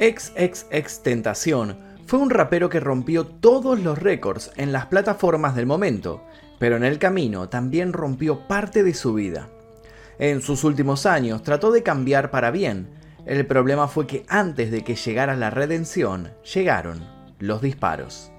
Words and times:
XXX 0.00 1.02
Tentación 1.02 1.76
fue 2.06 2.20
un 2.20 2.30
rapero 2.30 2.70
que 2.70 2.80
rompió 2.80 3.26
todos 3.26 3.78
los 3.80 3.98
récords 3.98 4.50
en 4.56 4.72
las 4.72 4.86
plataformas 4.86 5.54
del 5.54 5.66
momento, 5.66 6.24
pero 6.58 6.78
en 6.78 6.84
el 6.84 6.98
camino 6.98 7.50
también 7.50 7.92
rompió 7.92 8.48
parte 8.48 8.82
de 8.82 8.94
su 8.94 9.12
vida. 9.12 9.50
En 10.18 10.40
sus 10.40 10.64
últimos 10.64 11.04
años 11.04 11.42
trató 11.42 11.70
de 11.70 11.82
cambiar 11.82 12.30
para 12.30 12.50
bien. 12.50 12.88
El 13.26 13.46
problema 13.46 13.88
fue 13.88 14.06
que 14.06 14.24
antes 14.26 14.70
de 14.70 14.82
que 14.84 14.96
llegara 14.96 15.36
la 15.36 15.50
redención, 15.50 16.30
llegaron 16.54 17.06
los 17.38 17.60
disparos. 17.60 18.32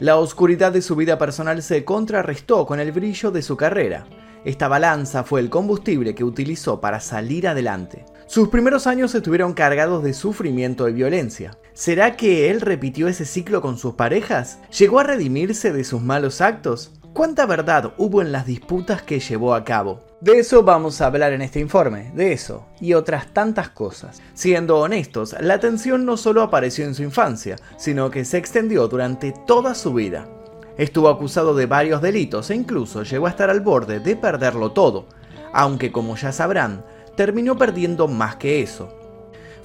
La 0.00 0.16
oscuridad 0.16 0.72
de 0.72 0.82
su 0.82 0.96
vida 0.96 1.18
personal 1.18 1.62
se 1.62 1.84
contrarrestó 1.84 2.66
con 2.66 2.80
el 2.80 2.90
brillo 2.90 3.30
de 3.30 3.42
su 3.42 3.56
carrera. 3.56 4.06
Esta 4.44 4.66
balanza 4.66 5.22
fue 5.22 5.38
el 5.38 5.50
combustible 5.50 6.16
que 6.16 6.24
utilizó 6.24 6.80
para 6.80 6.98
salir 6.98 7.46
adelante. 7.46 8.04
Sus 8.28 8.48
primeros 8.48 8.88
años 8.88 9.14
estuvieron 9.14 9.54
cargados 9.54 10.02
de 10.02 10.12
sufrimiento 10.12 10.88
y 10.88 10.92
violencia. 10.92 11.56
¿Será 11.74 12.16
que 12.16 12.50
él 12.50 12.60
repitió 12.60 13.06
ese 13.06 13.24
ciclo 13.24 13.62
con 13.62 13.78
sus 13.78 13.94
parejas? 13.94 14.58
¿Llegó 14.76 14.98
a 14.98 15.04
redimirse 15.04 15.72
de 15.72 15.84
sus 15.84 16.02
malos 16.02 16.40
actos? 16.40 16.90
¿Cuánta 17.12 17.46
verdad 17.46 17.94
hubo 17.98 18.20
en 18.22 18.32
las 18.32 18.44
disputas 18.44 19.00
que 19.00 19.20
llevó 19.20 19.54
a 19.54 19.64
cabo? 19.64 20.04
De 20.20 20.40
eso 20.40 20.64
vamos 20.64 21.00
a 21.00 21.06
hablar 21.06 21.34
en 21.34 21.40
este 21.40 21.60
informe, 21.60 22.10
de 22.16 22.32
eso 22.32 22.66
y 22.80 22.94
otras 22.94 23.32
tantas 23.32 23.68
cosas. 23.68 24.20
Siendo 24.34 24.80
honestos, 24.80 25.36
la 25.40 25.60
tensión 25.60 26.04
no 26.04 26.16
solo 26.16 26.42
apareció 26.42 26.84
en 26.84 26.96
su 26.96 27.04
infancia, 27.04 27.56
sino 27.76 28.10
que 28.10 28.24
se 28.24 28.38
extendió 28.38 28.88
durante 28.88 29.32
toda 29.46 29.76
su 29.76 29.94
vida. 29.94 30.26
Estuvo 30.76 31.08
acusado 31.08 31.54
de 31.54 31.66
varios 31.66 32.02
delitos 32.02 32.50
e 32.50 32.56
incluso 32.56 33.04
llegó 33.04 33.28
a 33.28 33.30
estar 33.30 33.50
al 33.50 33.60
borde 33.60 34.00
de 34.00 34.16
perderlo 34.16 34.72
todo, 34.72 35.06
aunque 35.52 35.92
como 35.92 36.16
ya 36.16 36.32
sabrán, 36.32 36.84
terminó 37.16 37.56
perdiendo 37.56 38.06
más 38.08 38.36
que 38.36 38.62
eso. 38.62 38.92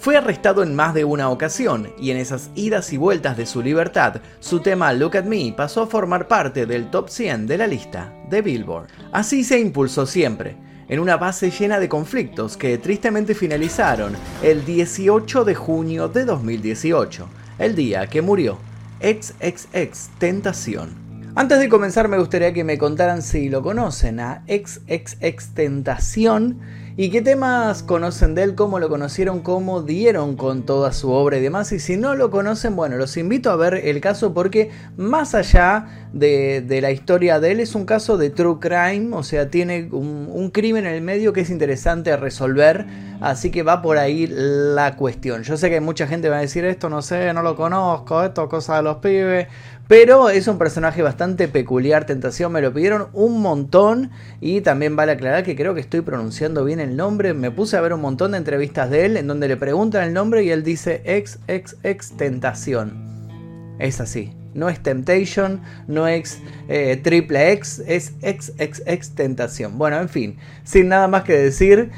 Fue 0.01 0.17
arrestado 0.17 0.63
en 0.63 0.73
más 0.73 0.95
de 0.95 1.05
una 1.05 1.29
ocasión 1.29 1.93
y 1.99 2.09
en 2.09 2.17
esas 2.17 2.49
idas 2.55 2.91
y 2.91 2.97
vueltas 2.97 3.37
de 3.37 3.45
su 3.45 3.61
libertad, 3.61 4.19
su 4.39 4.59
tema 4.59 4.91
Look 4.93 5.15
at 5.15 5.25
Me 5.25 5.53
pasó 5.55 5.83
a 5.83 5.87
formar 5.87 6.27
parte 6.27 6.65
del 6.65 6.89
top 6.89 7.07
100 7.07 7.45
de 7.45 7.57
la 7.59 7.67
lista 7.67 8.11
de 8.27 8.41
Billboard. 8.41 8.87
Así 9.11 9.43
se 9.43 9.59
impulsó 9.59 10.07
siempre, 10.07 10.57
en 10.87 10.99
una 10.99 11.17
base 11.17 11.51
llena 11.51 11.79
de 11.79 11.87
conflictos 11.87 12.57
que 12.57 12.79
tristemente 12.79 13.35
finalizaron 13.35 14.13
el 14.41 14.65
18 14.65 15.45
de 15.45 15.53
junio 15.53 16.07
de 16.07 16.25
2018, 16.25 17.27
el 17.59 17.75
día 17.75 18.07
que 18.07 18.23
murió 18.23 18.57
XXX 19.01 20.09
Tentación. 20.17 20.89
Antes 21.35 21.59
de 21.59 21.69
comenzar 21.69 22.07
me 22.07 22.17
gustaría 22.17 22.53
que 22.53 22.63
me 22.63 22.77
contaran 22.77 23.21
si 23.21 23.49
lo 23.49 23.61
conocen 23.61 24.19
a 24.19 24.43
XXX 24.47 25.53
Tentación 25.53 26.59
y 27.01 27.09
qué 27.09 27.23
temas 27.23 27.81
conocen 27.81 28.35
de 28.35 28.43
él, 28.43 28.53
cómo 28.53 28.77
lo 28.77 28.87
conocieron, 28.87 29.39
cómo 29.39 29.81
dieron 29.81 30.35
con 30.35 30.67
toda 30.67 30.93
su 30.93 31.09
obra 31.09 31.39
y 31.39 31.41
demás. 31.41 31.71
Y 31.71 31.79
si 31.79 31.97
no 31.97 32.13
lo 32.13 32.29
conocen, 32.29 32.75
bueno, 32.75 32.95
los 32.95 33.17
invito 33.17 33.49
a 33.49 33.55
ver 33.55 33.73
el 33.73 33.99
caso 34.01 34.35
porque 34.35 34.69
más 34.97 35.33
allá 35.33 36.09
de, 36.13 36.63
la 36.79 36.91
historia 36.91 37.39
de 37.39 37.53
él 37.53 37.59
es 37.59 37.73
un 37.73 37.87
caso 37.87 38.17
de 38.17 38.29
true 38.29 38.59
crime, 38.59 39.15
o 39.15 39.23
sea, 39.23 39.49
tiene 39.49 39.89
un, 39.91 40.29
un 40.31 40.51
crimen 40.51 40.85
en 40.85 40.93
el 40.93 41.01
medio 41.01 41.33
que 41.33 41.41
es 41.41 41.49
interesante 41.49 42.15
resolver. 42.15 42.85
Así 43.19 43.49
que 43.49 43.63
va 43.63 43.81
por 43.81 43.97
ahí 43.97 44.27
la 44.27 44.95
cuestión. 44.95 45.41
Yo 45.41 45.57
sé 45.57 45.69
que 45.69 45.79
mucha 45.79 46.05
gente 46.05 46.29
va 46.29 46.37
a 46.37 46.41
decir 46.41 46.65
esto, 46.65 46.87
no 46.89 47.01
sé, 47.01 47.33
no 47.33 47.41
lo 47.41 47.55
conozco, 47.55 48.23
esto, 48.23 48.47
cosa 48.47 48.77
de 48.77 48.83
los 48.83 48.97
pibes. 48.97 49.47
Pero 49.91 50.29
es 50.29 50.47
un 50.47 50.57
personaje 50.57 51.01
bastante 51.01 51.49
peculiar, 51.49 52.05
Tentación, 52.05 52.53
me 52.53 52.61
lo 52.61 52.73
pidieron 52.73 53.09
un 53.11 53.41
montón 53.41 54.09
y 54.39 54.61
también 54.61 54.95
vale 54.95 55.11
aclarar 55.11 55.43
que 55.43 55.53
creo 55.53 55.73
que 55.73 55.81
estoy 55.81 55.99
pronunciando 55.99 56.63
bien 56.63 56.79
el 56.79 56.95
nombre. 56.95 57.33
Me 57.33 57.51
puse 57.51 57.75
a 57.75 57.81
ver 57.81 57.91
un 57.91 57.99
montón 57.99 58.31
de 58.31 58.37
entrevistas 58.37 58.89
de 58.89 59.03
él 59.03 59.17
en 59.17 59.27
donde 59.27 59.49
le 59.49 59.57
preguntan 59.57 60.05
el 60.07 60.13
nombre 60.13 60.45
y 60.45 60.49
él 60.49 60.63
dice 60.63 61.01
ex, 61.03 61.39
ex, 61.49 61.75
ex 61.83 62.15
Tentación. 62.15 63.75
Es 63.79 63.99
así, 63.99 64.31
no 64.53 64.69
es 64.69 64.81
Temptation, 64.81 65.59
no 65.89 66.07
es 66.07 66.39
eh, 66.69 66.95
Triple 66.95 67.51
X, 67.51 67.83
es 67.85 68.13
ex, 68.21 68.53
ex, 68.59 68.81
ex 68.85 69.09
Tentación. 69.09 69.77
Bueno, 69.77 69.99
en 69.99 70.07
fin, 70.07 70.37
sin 70.63 70.87
nada 70.87 71.09
más 71.09 71.23
que 71.23 71.35
decir, 71.35 71.91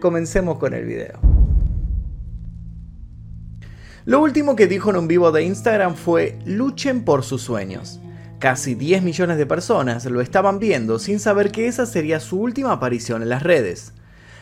comencemos 0.00 0.58
con 0.58 0.74
el 0.74 0.84
video. 0.84 1.29
Lo 4.10 4.18
último 4.18 4.56
que 4.56 4.66
dijo 4.66 4.90
en 4.90 4.96
un 4.96 5.06
vivo 5.06 5.30
de 5.30 5.44
Instagram 5.44 5.94
fue 5.94 6.36
luchen 6.44 7.04
por 7.04 7.22
sus 7.22 7.42
sueños. 7.42 8.00
Casi 8.40 8.74
10 8.74 9.04
millones 9.04 9.38
de 9.38 9.46
personas 9.46 10.04
lo 10.06 10.20
estaban 10.20 10.58
viendo 10.58 10.98
sin 10.98 11.20
saber 11.20 11.52
que 11.52 11.68
esa 11.68 11.86
sería 11.86 12.18
su 12.18 12.40
última 12.40 12.72
aparición 12.72 13.22
en 13.22 13.28
las 13.28 13.44
redes. 13.44 13.92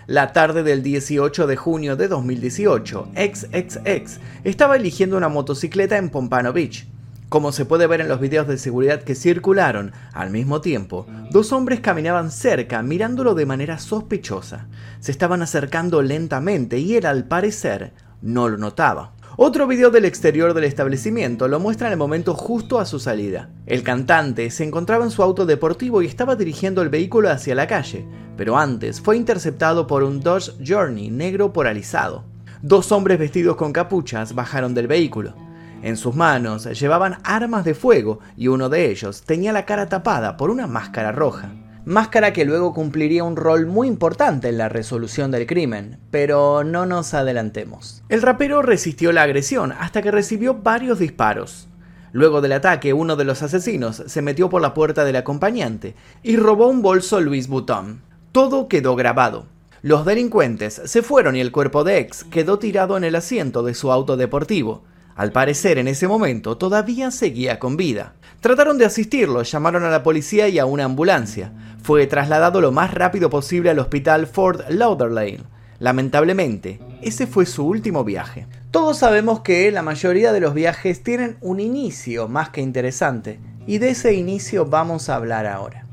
La 0.06 0.32
tarde 0.32 0.62
del 0.62 0.82
18 0.82 1.46
de 1.46 1.56
junio 1.56 1.96
de 1.96 2.08
2018, 2.08 3.10
XXX 3.14 4.20
estaba 4.42 4.74
eligiendo 4.74 5.18
una 5.18 5.28
motocicleta 5.28 5.98
en 5.98 6.08
Pompano 6.08 6.54
Beach. 6.54 6.86
Como 7.28 7.52
se 7.52 7.66
puede 7.66 7.86
ver 7.86 8.00
en 8.00 8.08
los 8.08 8.20
videos 8.20 8.48
de 8.48 8.56
seguridad 8.56 9.02
que 9.02 9.14
circularon, 9.14 9.92
al 10.14 10.30
mismo 10.30 10.62
tiempo, 10.62 11.06
dos 11.30 11.52
hombres 11.52 11.80
caminaban 11.80 12.30
cerca 12.30 12.82
mirándolo 12.82 13.34
de 13.34 13.44
manera 13.44 13.78
sospechosa. 13.78 14.66
Se 15.00 15.12
estaban 15.12 15.42
acercando 15.42 16.00
lentamente 16.00 16.78
y 16.78 16.96
él 16.96 17.04
al 17.04 17.24
parecer 17.24 17.92
no 18.22 18.48
lo 18.48 18.56
notaba. 18.56 19.12
Otro 19.40 19.68
video 19.68 19.92
del 19.92 20.04
exterior 20.04 20.52
del 20.52 20.64
establecimiento 20.64 21.46
lo 21.46 21.60
muestra 21.60 21.86
en 21.86 21.92
el 21.92 21.98
momento 21.98 22.34
justo 22.34 22.80
a 22.80 22.84
su 22.84 22.98
salida. 22.98 23.50
El 23.66 23.84
cantante 23.84 24.50
se 24.50 24.64
encontraba 24.64 25.04
en 25.04 25.12
su 25.12 25.22
auto 25.22 25.46
deportivo 25.46 26.02
y 26.02 26.06
estaba 26.06 26.34
dirigiendo 26.34 26.82
el 26.82 26.88
vehículo 26.88 27.30
hacia 27.30 27.54
la 27.54 27.68
calle, 27.68 28.04
pero 28.36 28.58
antes 28.58 29.00
fue 29.00 29.16
interceptado 29.16 29.86
por 29.86 30.02
un 30.02 30.18
Dodge 30.18 30.54
Journey 30.66 31.10
negro 31.10 31.52
polarizado. 31.52 32.24
Dos 32.62 32.90
hombres 32.90 33.20
vestidos 33.20 33.54
con 33.54 33.72
capuchas 33.72 34.34
bajaron 34.34 34.74
del 34.74 34.88
vehículo. 34.88 35.36
En 35.84 35.96
sus 35.96 36.16
manos 36.16 36.64
llevaban 36.76 37.18
armas 37.22 37.64
de 37.64 37.74
fuego 37.74 38.18
y 38.36 38.48
uno 38.48 38.68
de 38.68 38.90
ellos 38.90 39.22
tenía 39.22 39.52
la 39.52 39.64
cara 39.64 39.88
tapada 39.88 40.36
por 40.36 40.50
una 40.50 40.66
máscara 40.66 41.12
roja 41.12 41.52
máscara 41.88 42.34
que 42.34 42.44
luego 42.44 42.74
cumpliría 42.74 43.24
un 43.24 43.34
rol 43.34 43.64
muy 43.66 43.88
importante 43.88 44.50
en 44.50 44.58
la 44.58 44.68
resolución 44.68 45.30
del 45.30 45.46
crimen, 45.46 45.98
pero 46.10 46.62
no 46.62 46.84
nos 46.84 47.14
adelantemos. 47.14 48.02
El 48.10 48.20
rapero 48.20 48.60
resistió 48.60 49.10
la 49.10 49.22
agresión 49.22 49.72
hasta 49.72 50.02
que 50.02 50.10
recibió 50.10 50.54
varios 50.54 50.98
disparos. 50.98 51.66
Luego 52.12 52.42
del 52.42 52.52
ataque, 52.52 52.92
uno 52.92 53.16
de 53.16 53.24
los 53.24 53.42
asesinos 53.42 54.02
se 54.06 54.20
metió 54.20 54.50
por 54.50 54.60
la 54.60 54.74
puerta 54.74 55.06
del 55.06 55.16
acompañante 55.16 55.94
y 56.22 56.36
robó 56.36 56.68
un 56.68 56.82
bolso 56.82 57.22
Louis 57.22 57.48
Vuitton. 57.48 58.02
Todo 58.32 58.68
quedó 58.68 58.94
grabado. 58.94 59.46
Los 59.80 60.04
delincuentes 60.04 60.82
se 60.84 61.02
fueron 61.02 61.36
y 61.36 61.40
el 61.40 61.52
cuerpo 61.52 61.84
de 61.84 62.00
X 62.00 62.24
quedó 62.30 62.58
tirado 62.58 62.98
en 62.98 63.04
el 63.04 63.14
asiento 63.14 63.62
de 63.62 63.72
su 63.72 63.90
auto 63.90 64.18
deportivo. 64.18 64.82
Al 65.18 65.32
parecer 65.32 65.78
en 65.78 65.88
ese 65.88 66.06
momento 66.06 66.56
todavía 66.58 67.10
seguía 67.10 67.58
con 67.58 67.76
vida. 67.76 68.14
Trataron 68.40 68.78
de 68.78 68.84
asistirlo, 68.84 69.42
llamaron 69.42 69.82
a 69.82 69.90
la 69.90 70.04
policía 70.04 70.48
y 70.48 70.60
a 70.60 70.64
una 70.64 70.84
ambulancia. 70.84 71.52
Fue 71.82 72.06
trasladado 72.06 72.60
lo 72.60 72.70
más 72.70 72.94
rápido 72.94 73.28
posible 73.28 73.68
al 73.68 73.80
hospital 73.80 74.28
Fort 74.28 74.70
Lauderdale. 74.70 75.40
Lamentablemente, 75.80 76.78
ese 77.02 77.26
fue 77.26 77.46
su 77.46 77.66
último 77.66 78.04
viaje. 78.04 78.46
Todos 78.70 78.98
sabemos 78.98 79.40
que 79.40 79.72
la 79.72 79.82
mayoría 79.82 80.32
de 80.32 80.38
los 80.38 80.54
viajes 80.54 81.02
tienen 81.02 81.36
un 81.40 81.58
inicio 81.58 82.28
más 82.28 82.50
que 82.50 82.60
interesante, 82.60 83.40
y 83.66 83.78
de 83.78 83.90
ese 83.90 84.14
inicio 84.14 84.66
vamos 84.66 85.08
a 85.08 85.16
hablar 85.16 85.46
ahora. 85.46 85.87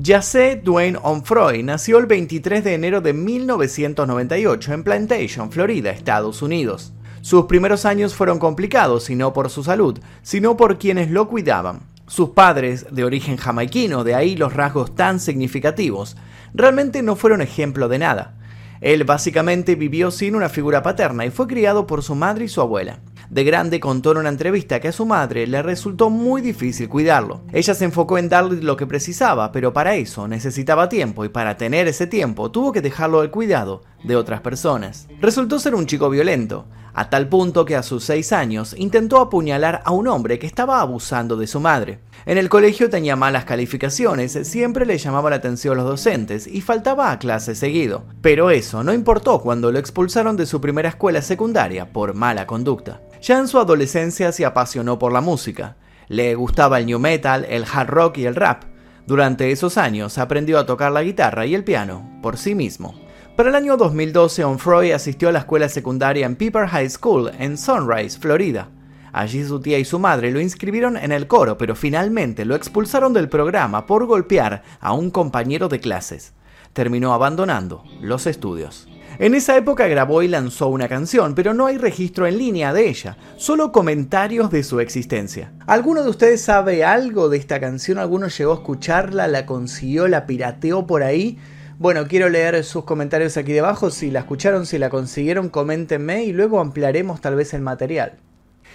Jacé 0.00 0.54
Dwayne 0.54 0.96
Onfroy 1.02 1.64
nació 1.64 1.98
el 1.98 2.06
23 2.06 2.62
de 2.62 2.74
enero 2.74 3.00
de 3.00 3.12
1998 3.12 4.72
en 4.72 4.84
Plantation, 4.84 5.50
Florida, 5.50 5.90
Estados 5.90 6.40
Unidos. 6.40 6.92
Sus 7.20 7.46
primeros 7.46 7.84
años 7.84 8.14
fueron 8.14 8.38
complicados 8.38 9.10
y 9.10 9.16
no 9.16 9.32
por 9.32 9.50
su 9.50 9.64
salud, 9.64 9.98
sino 10.22 10.56
por 10.56 10.78
quienes 10.78 11.10
lo 11.10 11.26
cuidaban. 11.26 11.80
Sus 12.06 12.28
padres, 12.28 12.86
de 12.92 13.02
origen 13.02 13.36
jamaiquino, 13.38 14.04
de 14.04 14.14
ahí 14.14 14.36
los 14.36 14.54
rasgos 14.54 14.94
tan 14.94 15.18
significativos, 15.18 16.16
realmente 16.54 17.02
no 17.02 17.16
fueron 17.16 17.42
ejemplo 17.42 17.88
de 17.88 17.98
nada. 17.98 18.37
Él 18.80 19.04
básicamente 19.04 19.74
vivió 19.74 20.10
sin 20.10 20.34
una 20.34 20.48
figura 20.48 20.82
paterna 20.82 21.26
y 21.26 21.30
fue 21.30 21.46
criado 21.46 21.86
por 21.86 22.02
su 22.02 22.14
madre 22.14 22.44
y 22.44 22.48
su 22.48 22.60
abuela. 22.60 23.00
De 23.30 23.44
grande 23.44 23.78
contó 23.78 24.12
en 24.12 24.18
una 24.18 24.30
entrevista 24.30 24.80
que 24.80 24.88
a 24.88 24.92
su 24.92 25.04
madre 25.04 25.46
le 25.46 25.60
resultó 25.60 26.08
muy 26.08 26.40
difícil 26.40 26.88
cuidarlo. 26.88 27.42
Ella 27.52 27.74
se 27.74 27.84
enfocó 27.84 28.16
en 28.16 28.30
darle 28.30 28.62
lo 28.62 28.76
que 28.76 28.86
precisaba, 28.86 29.52
pero 29.52 29.74
para 29.74 29.96
eso 29.96 30.26
necesitaba 30.26 30.88
tiempo 30.88 31.26
y 31.26 31.28
para 31.28 31.58
tener 31.58 31.88
ese 31.88 32.06
tiempo 32.06 32.50
tuvo 32.50 32.72
que 32.72 32.80
dejarlo 32.80 33.20
al 33.20 33.30
cuidado 33.30 33.82
de 34.02 34.16
otras 34.16 34.40
personas. 34.40 35.08
Resultó 35.20 35.58
ser 35.58 35.74
un 35.74 35.86
chico 35.86 36.10
violento, 36.10 36.66
a 36.94 37.10
tal 37.10 37.28
punto 37.28 37.64
que 37.64 37.76
a 37.76 37.82
sus 37.82 38.02
seis 38.04 38.32
años 38.32 38.74
intentó 38.76 39.18
apuñalar 39.18 39.82
a 39.84 39.92
un 39.92 40.08
hombre 40.08 40.38
que 40.38 40.46
estaba 40.46 40.80
abusando 40.80 41.36
de 41.36 41.46
su 41.46 41.60
madre. 41.60 42.00
En 42.26 42.38
el 42.38 42.48
colegio 42.48 42.90
tenía 42.90 43.14
malas 43.14 43.44
calificaciones, 43.44 44.36
siempre 44.42 44.84
le 44.84 44.98
llamaba 44.98 45.30
la 45.30 45.36
atención 45.36 45.76
los 45.76 45.86
docentes 45.86 46.46
y 46.46 46.60
faltaba 46.60 47.12
a 47.12 47.18
clase 47.18 47.54
seguido. 47.54 48.04
Pero 48.20 48.50
eso 48.50 48.82
no 48.82 48.92
importó 48.92 49.40
cuando 49.40 49.70
lo 49.70 49.78
expulsaron 49.78 50.36
de 50.36 50.46
su 50.46 50.60
primera 50.60 50.88
escuela 50.88 51.22
secundaria 51.22 51.92
por 51.92 52.14
mala 52.14 52.46
conducta. 52.46 53.00
Ya 53.22 53.38
en 53.38 53.48
su 53.48 53.58
adolescencia 53.58 54.32
se 54.32 54.44
apasionó 54.44 54.98
por 54.98 55.12
la 55.12 55.20
música. 55.20 55.76
Le 56.08 56.34
gustaba 56.34 56.78
el 56.78 56.86
new 56.86 56.98
metal, 56.98 57.46
el 57.48 57.64
hard 57.64 57.88
rock 57.88 58.18
y 58.18 58.26
el 58.26 58.34
rap. 58.34 58.64
Durante 59.06 59.50
esos 59.52 59.78
años 59.78 60.18
aprendió 60.18 60.58
a 60.58 60.66
tocar 60.66 60.92
la 60.92 61.02
guitarra 61.02 61.46
y 61.46 61.54
el 61.54 61.64
piano 61.64 62.18
por 62.22 62.36
sí 62.36 62.54
mismo. 62.54 62.94
Para 63.38 63.50
el 63.50 63.54
año 63.54 63.76
2012, 63.76 64.42
Onfroy 64.42 64.90
asistió 64.90 65.28
a 65.28 65.32
la 65.32 65.38
escuela 65.38 65.68
secundaria 65.68 66.26
en 66.26 66.34
Piper 66.34 66.66
High 66.66 66.90
School 66.90 67.30
en 67.38 67.56
Sunrise, 67.56 68.18
Florida. 68.18 68.68
Allí 69.12 69.44
su 69.44 69.60
tía 69.60 69.78
y 69.78 69.84
su 69.84 70.00
madre 70.00 70.32
lo 70.32 70.40
inscribieron 70.40 70.96
en 70.96 71.12
el 71.12 71.28
coro, 71.28 71.56
pero 71.56 71.76
finalmente 71.76 72.44
lo 72.44 72.56
expulsaron 72.56 73.12
del 73.12 73.28
programa 73.28 73.86
por 73.86 74.06
golpear 74.06 74.64
a 74.80 74.92
un 74.92 75.12
compañero 75.12 75.68
de 75.68 75.78
clases. 75.78 76.32
Terminó 76.72 77.14
abandonando 77.14 77.84
los 78.00 78.26
estudios. 78.26 78.88
En 79.20 79.36
esa 79.36 79.56
época 79.56 79.86
grabó 79.86 80.24
y 80.24 80.26
lanzó 80.26 80.66
una 80.66 80.88
canción, 80.88 81.36
pero 81.36 81.54
no 81.54 81.66
hay 81.66 81.78
registro 81.78 82.26
en 82.26 82.38
línea 82.38 82.72
de 82.72 82.88
ella, 82.88 83.18
solo 83.36 83.70
comentarios 83.70 84.50
de 84.50 84.64
su 84.64 84.80
existencia. 84.80 85.52
¿Alguno 85.68 86.02
de 86.02 86.10
ustedes 86.10 86.42
sabe 86.42 86.82
algo 86.82 87.28
de 87.28 87.36
esta 87.36 87.60
canción? 87.60 87.98
¿Alguno 87.98 88.26
llegó 88.26 88.50
a 88.50 88.56
escucharla, 88.56 89.28
la 89.28 89.46
consiguió, 89.46 90.08
la 90.08 90.26
pirateó 90.26 90.88
por 90.88 91.04
ahí? 91.04 91.38
Bueno, 91.80 92.08
quiero 92.08 92.28
leer 92.28 92.64
sus 92.64 92.82
comentarios 92.82 93.36
aquí 93.36 93.52
debajo. 93.52 93.92
Si 93.92 94.10
la 94.10 94.18
escucharon, 94.18 94.66
si 94.66 94.78
la 94.78 94.90
consiguieron, 94.90 95.48
coméntenme 95.48 96.24
y 96.24 96.32
luego 96.32 96.58
ampliaremos 96.58 97.20
tal 97.20 97.36
vez 97.36 97.54
el 97.54 97.62
material. 97.62 98.18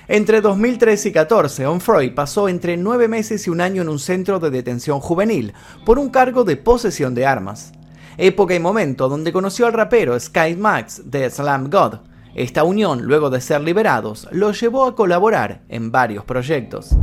Entre 0.07 0.39
2013 0.39 1.09
y 1.09 1.11
14, 1.11 1.67
Onfroy 1.67 2.11
pasó 2.11 2.47
entre 2.47 2.77
nueve 2.77 3.09
meses 3.09 3.45
y 3.45 3.49
un 3.49 3.59
año 3.59 3.81
en 3.81 3.89
un 3.89 3.99
centro 3.99 4.39
de 4.39 4.51
detención 4.51 5.01
juvenil 5.01 5.51
por 5.85 5.99
un 5.99 6.11
cargo 6.11 6.45
de 6.45 6.55
posesión 6.55 7.13
de 7.13 7.25
armas. 7.25 7.73
Época 8.17 8.55
y 8.55 8.59
momento 8.61 9.09
donde 9.09 9.33
conoció 9.33 9.65
al 9.65 9.73
rapero 9.73 10.17
Sky 10.17 10.55
Max 10.55 11.01
de 11.03 11.29
Slam 11.29 11.69
God. 11.69 11.95
Esta 12.35 12.63
unión, 12.63 13.01
luego 13.03 13.29
de 13.29 13.41
ser 13.41 13.59
liberados, 13.59 14.29
lo 14.31 14.53
llevó 14.53 14.85
a 14.85 14.95
colaborar 14.95 15.63
en 15.67 15.91
varios 15.91 16.23
proyectos. 16.23 16.95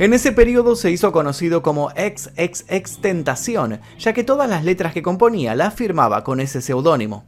En 0.00 0.12
ese 0.12 0.30
periodo 0.30 0.76
se 0.76 0.92
hizo 0.92 1.10
conocido 1.10 1.60
como 1.60 1.90
XXX 1.90 2.98
Tentación, 3.00 3.80
ya 3.98 4.12
que 4.12 4.22
todas 4.22 4.48
las 4.48 4.64
letras 4.64 4.92
que 4.92 5.02
componía 5.02 5.56
las 5.56 5.74
firmaba 5.74 6.22
con 6.22 6.38
ese 6.38 6.62
seudónimo. 6.62 7.24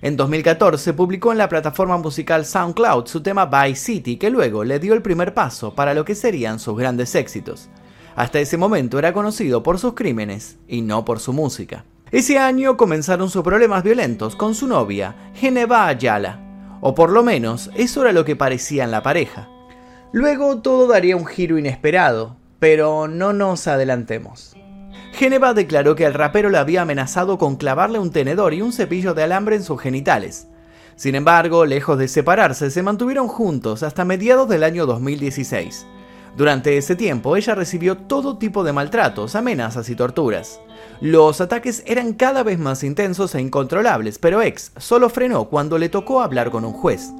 En 0.00 0.16
2014 0.16 0.94
publicó 0.94 1.32
en 1.32 1.38
la 1.38 1.50
plataforma 1.50 1.98
musical 1.98 2.46
SoundCloud 2.46 3.06
su 3.08 3.20
tema 3.20 3.44
By 3.44 3.76
City, 3.76 4.16
que 4.16 4.30
luego 4.30 4.64
le 4.64 4.78
dio 4.78 4.94
el 4.94 5.02
primer 5.02 5.34
paso 5.34 5.74
para 5.74 5.92
lo 5.92 6.06
que 6.06 6.14
serían 6.14 6.58
sus 6.58 6.78
grandes 6.78 7.14
éxitos. 7.14 7.68
Hasta 8.16 8.40
ese 8.40 8.56
momento 8.56 8.98
era 8.98 9.12
conocido 9.12 9.62
por 9.62 9.78
sus 9.78 9.92
crímenes 9.92 10.56
y 10.66 10.80
no 10.80 11.04
por 11.04 11.20
su 11.20 11.34
música. 11.34 11.84
Ese 12.10 12.38
año 12.38 12.78
comenzaron 12.78 13.28
sus 13.28 13.42
problemas 13.42 13.84
violentos 13.84 14.34
con 14.34 14.54
su 14.54 14.66
novia, 14.66 15.14
Geneva 15.34 15.86
Ayala, 15.86 16.78
o 16.80 16.94
por 16.94 17.10
lo 17.10 17.22
menos 17.22 17.70
eso 17.74 18.00
era 18.00 18.12
lo 18.12 18.24
que 18.24 18.34
parecía 18.34 18.84
en 18.84 18.92
la 18.92 19.02
pareja. 19.02 19.50
Luego 20.12 20.58
todo 20.58 20.86
daría 20.86 21.16
un 21.16 21.26
giro 21.26 21.58
inesperado, 21.58 22.36
pero 22.58 23.08
no 23.08 23.32
nos 23.34 23.66
adelantemos. 23.66 24.56
Geneva 25.12 25.52
declaró 25.52 25.96
que 25.96 26.06
el 26.06 26.14
rapero 26.14 26.48
le 26.48 26.58
había 26.58 26.82
amenazado 26.82 27.36
con 27.36 27.56
clavarle 27.56 27.98
un 27.98 28.10
tenedor 28.10 28.54
y 28.54 28.62
un 28.62 28.72
cepillo 28.72 29.12
de 29.12 29.24
alambre 29.24 29.56
en 29.56 29.62
sus 29.62 29.80
genitales. 29.80 30.48
Sin 30.96 31.14
embargo, 31.14 31.66
lejos 31.66 31.98
de 31.98 32.08
separarse, 32.08 32.70
se 32.70 32.82
mantuvieron 32.82 33.28
juntos 33.28 33.82
hasta 33.82 34.04
mediados 34.04 34.48
del 34.48 34.64
año 34.64 34.86
2016. 34.86 35.86
Durante 36.38 36.76
ese 36.76 36.94
tiempo, 36.94 37.36
ella 37.36 37.56
recibió 37.56 37.96
todo 37.96 38.38
tipo 38.38 38.62
de 38.62 38.72
maltratos, 38.72 39.34
amenazas 39.34 39.90
y 39.90 39.96
torturas. 39.96 40.60
Los 41.00 41.40
ataques 41.40 41.82
eran 41.84 42.12
cada 42.12 42.44
vez 42.44 42.60
más 42.60 42.84
intensos 42.84 43.34
e 43.34 43.40
incontrolables, 43.40 44.20
pero 44.20 44.40
X 44.40 44.70
solo 44.76 45.10
frenó 45.10 45.46
cuando 45.46 45.78
le 45.78 45.88
tocó 45.88 46.20
hablar 46.20 46.52
con 46.52 46.64
un 46.64 46.74
juez 46.74 47.10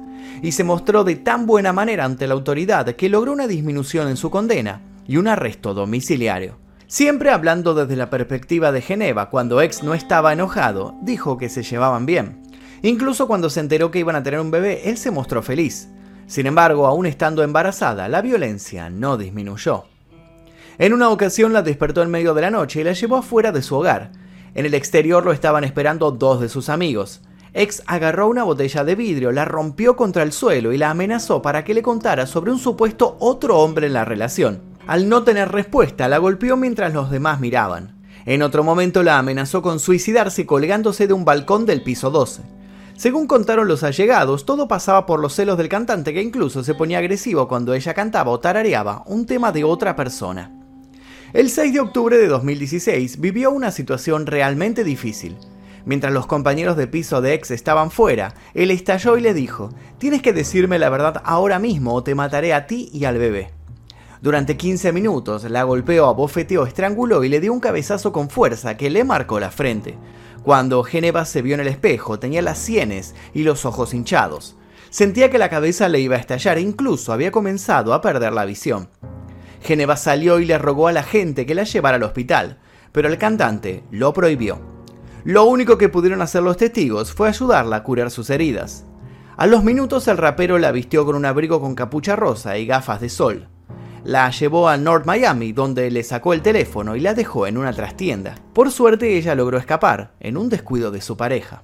y 0.41 0.53
se 0.53 0.63
mostró 0.63 1.03
de 1.03 1.17
tan 1.17 1.45
buena 1.47 1.73
manera 1.73 2.05
ante 2.05 2.27
la 2.27 2.33
autoridad 2.33 2.95
que 2.95 3.09
logró 3.09 3.33
una 3.33 3.47
disminución 3.47 4.07
en 4.07 4.15
su 4.15 4.31
condena 4.31 4.83
y 5.05 5.17
un 5.17 5.27
arresto 5.27 5.73
domiciliario. 5.73 6.57
Siempre 6.87 7.31
hablando 7.31 7.75
desde 7.75 7.97
la 7.97 8.09
perspectiva 8.09 8.71
de 8.71 8.79
Geneva, 8.79 9.29
cuando 9.29 9.61
Ex 9.61 9.83
no 9.83 9.95
estaba 9.95 10.31
enojado, 10.31 10.95
dijo 11.01 11.37
que 11.37 11.49
se 11.49 11.63
llevaban 11.63 12.05
bien. 12.05 12.41
Incluso 12.83 13.27
cuando 13.27 13.49
se 13.49 13.59
enteró 13.59 13.91
que 13.91 13.99
iban 13.99 14.15
a 14.15 14.23
tener 14.23 14.39
un 14.39 14.49
bebé, 14.49 14.89
él 14.89 14.97
se 14.97 15.11
mostró 15.11 15.43
feliz. 15.43 15.89
Sin 16.29 16.45
embargo, 16.45 16.85
aún 16.85 17.07
estando 17.07 17.41
embarazada, 17.41 18.07
la 18.07 18.21
violencia 18.21 18.91
no 18.91 19.17
disminuyó. 19.17 19.85
En 20.77 20.93
una 20.93 21.09
ocasión 21.09 21.53
la 21.53 21.63
despertó 21.63 22.03
en 22.03 22.11
medio 22.11 22.35
de 22.35 22.41
la 22.43 22.51
noche 22.51 22.81
y 22.81 22.83
la 22.83 22.93
llevó 22.93 23.17
afuera 23.17 23.51
de 23.51 23.63
su 23.63 23.75
hogar. 23.75 24.11
En 24.53 24.67
el 24.67 24.75
exterior 24.75 25.25
lo 25.25 25.31
estaban 25.31 25.63
esperando 25.63 26.11
dos 26.11 26.39
de 26.39 26.47
sus 26.47 26.69
amigos. 26.69 27.21
Ex 27.55 27.81
agarró 27.87 28.27
una 28.27 28.43
botella 28.43 28.83
de 28.83 28.93
vidrio, 28.93 29.31
la 29.31 29.43
rompió 29.43 29.95
contra 29.95 30.21
el 30.21 30.31
suelo 30.31 30.71
y 30.71 30.77
la 30.77 30.91
amenazó 30.91 31.41
para 31.41 31.63
que 31.63 31.73
le 31.73 31.81
contara 31.81 32.27
sobre 32.27 32.51
un 32.51 32.59
supuesto 32.59 33.17
otro 33.19 33.57
hombre 33.57 33.87
en 33.87 33.93
la 33.93 34.05
relación. 34.05 34.61
Al 34.85 35.09
no 35.09 35.23
tener 35.23 35.51
respuesta, 35.51 36.07
la 36.07 36.19
golpeó 36.19 36.55
mientras 36.57 36.93
los 36.93 37.09
demás 37.09 37.39
miraban. 37.39 37.95
En 38.27 38.43
otro 38.43 38.63
momento 38.63 39.01
la 39.01 39.17
amenazó 39.17 39.63
con 39.63 39.79
suicidarse 39.79 40.45
colgándose 40.45 41.07
de 41.07 41.13
un 41.13 41.25
balcón 41.25 41.65
del 41.65 41.81
piso 41.81 42.11
12. 42.11 42.58
Según 42.99 43.27
contaron 43.27 43.69
los 43.69 43.83
allegados, 43.83 44.45
todo 44.45 44.67
pasaba 44.67 45.05
por 45.05 45.21
los 45.21 45.33
celos 45.33 45.57
del 45.57 45.69
cantante 45.69 46.13
que 46.13 46.21
incluso 46.21 46.65
se 46.65 46.75
ponía 46.75 46.97
agresivo 46.97 47.47
cuando 47.47 47.73
ella 47.73 47.93
cantaba 47.93 48.29
o 48.29 48.41
tarareaba 48.41 49.03
un 49.05 49.25
tema 49.25 49.53
de 49.53 49.63
otra 49.63 49.95
persona. 49.95 50.51
El 51.31 51.49
6 51.49 51.71
de 51.71 51.79
octubre 51.79 52.17
de 52.17 52.27
2016 52.27 53.21
vivió 53.21 53.51
una 53.51 53.71
situación 53.71 54.25
realmente 54.25 54.83
difícil. 54.83 55.37
Mientras 55.85 56.11
los 56.11 56.27
compañeros 56.27 56.75
de 56.75 56.87
piso 56.87 57.21
de 57.21 57.35
ex 57.35 57.51
estaban 57.51 57.89
fuera, 57.89 58.33
él 58.53 58.69
estalló 58.69 59.15
y 59.15 59.21
le 59.21 59.33
dijo, 59.33 59.69
tienes 59.97 60.21
que 60.21 60.33
decirme 60.33 60.77
la 60.77 60.89
verdad 60.89 61.21
ahora 61.23 61.57
mismo 61.57 61.93
o 61.93 62.03
te 62.03 62.15
mataré 62.15 62.53
a 62.53 62.67
ti 62.67 62.89
y 62.91 63.05
al 63.05 63.17
bebé. 63.17 63.58
Durante 64.21 64.57
15 64.57 64.91
minutos 64.91 65.49
la 65.49 65.63
golpeó, 65.63 66.07
abofeteó, 66.07 66.65
estranguló 66.65 67.23
y 67.23 67.29
le 67.29 67.39
dio 67.39 67.53
un 67.53 67.61
cabezazo 67.61 68.11
con 68.11 68.29
fuerza 68.29 68.75
que 68.75 68.89
le 68.89 69.05
marcó 69.05 69.39
la 69.39 69.49
frente. 69.49 69.97
Cuando 70.43 70.83
Geneva 70.83 71.23
se 71.23 71.41
vio 71.41 71.53
en 71.53 71.61
el 71.61 71.67
espejo 71.67 72.19
tenía 72.19 72.41
las 72.41 72.57
sienes 72.57 73.15
y 73.33 73.43
los 73.43 73.63
ojos 73.65 73.93
hinchados. 73.93 74.57
Sentía 74.89 75.29
que 75.29 75.37
la 75.37 75.49
cabeza 75.49 75.87
le 75.87 76.01
iba 76.01 76.17
a 76.17 76.19
estallar 76.19 76.57
e 76.57 76.61
incluso 76.61 77.13
había 77.13 77.31
comenzado 77.31 77.93
a 77.93 78.01
perder 78.01 78.33
la 78.33 78.43
visión. 78.43 78.89
Geneva 79.61 79.95
salió 79.95 80.39
y 80.39 80.45
le 80.45 80.57
rogó 80.57 80.89
a 80.89 80.91
la 80.91 81.03
gente 81.03 81.45
que 81.45 81.55
la 81.55 81.63
llevara 81.63 81.95
al 81.95 82.03
hospital, 82.03 82.59
pero 82.91 83.07
el 83.07 83.17
cantante 83.17 83.83
lo 83.89 84.11
prohibió. 84.13 84.59
Lo 85.23 85.45
único 85.45 85.77
que 85.77 85.89
pudieron 85.89 86.21
hacer 86.21 86.43
los 86.43 86.57
testigos 86.57 87.13
fue 87.13 87.29
ayudarla 87.29 87.77
a 87.77 87.83
curar 87.83 88.11
sus 88.11 88.29
heridas. 88.29 88.85
A 89.37 89.47
los 89.47 89.63
minutos 89.63 90.09
el 90.09 90.17
rapero 90.17 90.57
la 90.57 90.71
vistió 90.71 91.05
con 91.05 91.15
un 91.15 91.25
abrigo 91.25 91.61
con 91.61 91.75
capucha 91.75 92.17
rosa 92.17 92.57
y 92.57 92.65
gafas 92.65 92.99
de 92.99 93.09
sol. 93.09 93.47
La 94.03 94.29
llevó 94.31 94.69
a 94.69 94.77
North 94.77 95.05
Miami, 95.05 95.51
donde 95.51 95.91
le 95.91 96.03
sacó 96.03 96.33
el 96.33 96.41
teléfono 96.41 96.95
y 96.95 96.99
la 96.99 97.13
dejó 97.13 97.47
en 97.47 97.57
una 97.57 97.73
trastienda. 97.73 98.35
Por 98.53 98.71
suerte 98.71 99.17
ella 99.17 99.35
logró 99.35 99.57
escapar, 99.57 100.13
en 100.19 100.37
un 100.37 100.49
descuido 100.49 100.91
de 100.91 101.01
su 101.01 101.17
pareja. 101.17 101.63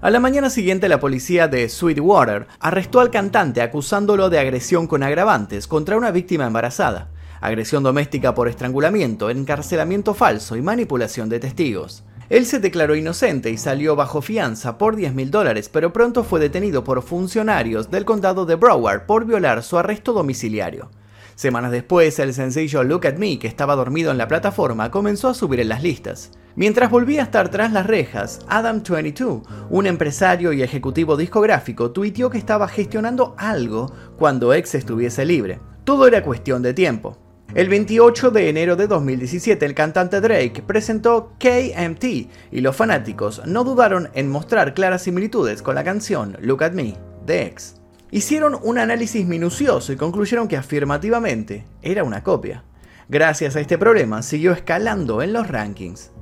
A 0.00 0.10
la 0.10 0.20
mañana 0.20 0.50
siguiente 0.50 0.88
la 0.88 1.00
policía 1.00 1.48
de 1.48 1.68
Sweetwater 1.68 2.46
arrestó 2.58 3.00
al 3.00 3.10
cantante 3.10 3.60
acusándolo 3.60 4.30
de 4.30 4.38
agresión 4.38 4.86
con 4.86 5.02
agravantes 5.02 5.66
contra 5.66 5.96
una 5.96 6.10
víctima 6.10 6.46
embarazada 6.46 7.10
agresión 7.40 7.82
doméstica 7.82 8.34
por 8.34 8.48
estrangulamiento, 8.48 9.30
encarcelamiento 9.30 10.14
falso 10.14 10.56
y 10.56 10.62
manipulación 10.62 11.28
de 11.28 11.40
testigos. 11.40 12.04
Él 12.30 12.46
se 12.46 12.60
declaró 12.60 12.94
inocente 12.94 13.50
y 13.50 13.58
salió 13.58 13.96
bajo 13.96 14.22
fianza 14.22 14.78
por 14.78 14.94
10 14.94 15.14
mil 15.14 15.32
dólares, 15.32 15.68
pero 15.68 15.92
pronto 15.92 16.22
fue 16.22 16.38
detenido 16.38 16.84
por 16.84 17.02
funcionarios 17.02 17.90
del 17.90 18.04
condado 18.04 18.46
de 18.46 18.54
Broward 18.54 19.04
por 19.04 19.26
violar 19.26 19.64
su 19.64 19.76
arresto 19.76 20.12
domiciliario. 20.12 20.90
Semanas 21.34 21.72
después, 21.72 22.20
el 22.20 22.32
sencillo 22.32 22.84
Look 22.84 23.08
at 23.08 23.16
Me, 23.16 23.40
que 23.40 23.48
estaba 23.48 23.74
dormido 23.74 24.12
en 24.12 24.18
la 24.18 24.28
plataforma, 24.28 24.92
comenzó 24.92 25.28
a 25.28 25.34
subir 25.34 25.58
en 25.58 25.70
las 25.70 25.82
listas. 25.82 26.30
Mientras 26.54 26.88
volvía 26.88 27.22
a 27.22 27.24
estar 27.24 27.48
tras 27.48 27.72
las 27.72 27.86
rejas, 27.86 28.46
Adam22, 28.46 29.42
un 29.68 29.86
empresario 29.86 30.52
y 30.52 30.62
ejecutivo 30.62 31.16
discográfico, 31.16 31.90
tuiteó 31.90 32.30
que 32.30 32.38
estaba 32.38 32.68
gestionando 32.68 33.34
algo 33.38 33.92
cuando 34.16 34.54
X 34.54 34.76
estuviese 34.76 35.24
libre. 35.24 35.58
Todo 35.82 36.06
era 36.06 36.22
cuestión 36.22 36.62
de 36.62 36.74
tiempo. 36.74 37.29
El 37.52 37.68
28 37.68 38.30
de 38.30 38.48
enero 38.48 38.76
de 38.76 38.86
2017 38.86 39.66
el 39.66 39.74
cantante 39.74 40.20
Drake 40.20 40.62
presentó 40.64 41.32
KMT 41.40 42.04
y 42.52 42.60
los 42.60 42.76
fanáticos 42.76 43.42
no 43.44 43.64
dudaron 43.64 44.08
en 44.14 44.30
mostrar 44.30 44.72
claras 44.72 45.02
similitudes 45.02 45.60
con 45.60 45.74
la 45.74 45.82
canción 45.82 46.36
Look 46.40 46.62
at 46.62 46.74
Me 46.74 46.96
de 47.26 47.46
X. 47.46 47.74
Hicieron 48.12 48.56
un 48.62 48.78
análisis 48.78 49.26
minucioso 49.26 49.92
y 49.92 49.96
concluyeron 49.96 50.46
que 50.46 50.56
afirmativamente 50.56 51.64
era 51.82 52.04
una 52.04 52.22
copia. 52.22 52.62
Gracias 53.08 53.56
a 53.56 53.60
este 53.60 53.78
problema 53.78 54.22
siguió 54.22 54.52
escalando 54.52 55.20
en 55.20 55.32
los 55.32 55.48
rankings. 55.48 56.12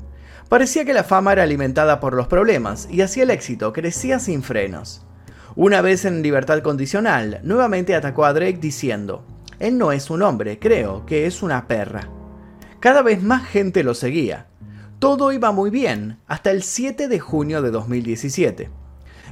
Parecía 0.48 0.86
que 0.86 0.94
la 0.94 1.04
fama 1.04 1.32
era 1.32 1.42
alimentada 1.42 2.00
por 2.00 2.14
los 2.14 2.26
problemas 2.26 2.88
y 2.90 3.02
así 3.02 3.20
el 3.20 3.28
éxito 3.28 3.74
crecía 3.74 4.18
sin 4.18 4.42
frenos. 4.42 5.04
Una 5.56 5.82
vez 5.82 6.06
en 6.06 6.22
libertad 6.22 6.62
condicional, 6.62 7.40
nuevamente 7.42 7.94
atacó 7.94 8.24
a 8.24 8.32
Drake 8.32 8.58
diciendo, 8.62 9.26
él 9.58 9.78
no 9.78 9.92
es 9.92 10.10
un 10.10 10.22
hombre, 10.22 10.58
creo 10.58 11.04
que 11.04 11.26
es 11.26 11.42
una 11.42 11.66
perra. 11.66 12.08
Cada 12.80 13.02
vez 13.02 13.22
más 13.22 13.46
gente 13.46 13.82
lo 13.82 13.94
seguía. 13.94 14.46
Todo 14.98 15.32
iba 15.32 15.52
muy 15.52 15.70
bien, 15.70 16.18
hasta 16.26 16.50
el 16.50 16.62
7 16.62 17.08
de 17.08 17.20
junio 17.20 17.62
de 17.62 17.70
2017. 17.70 18.70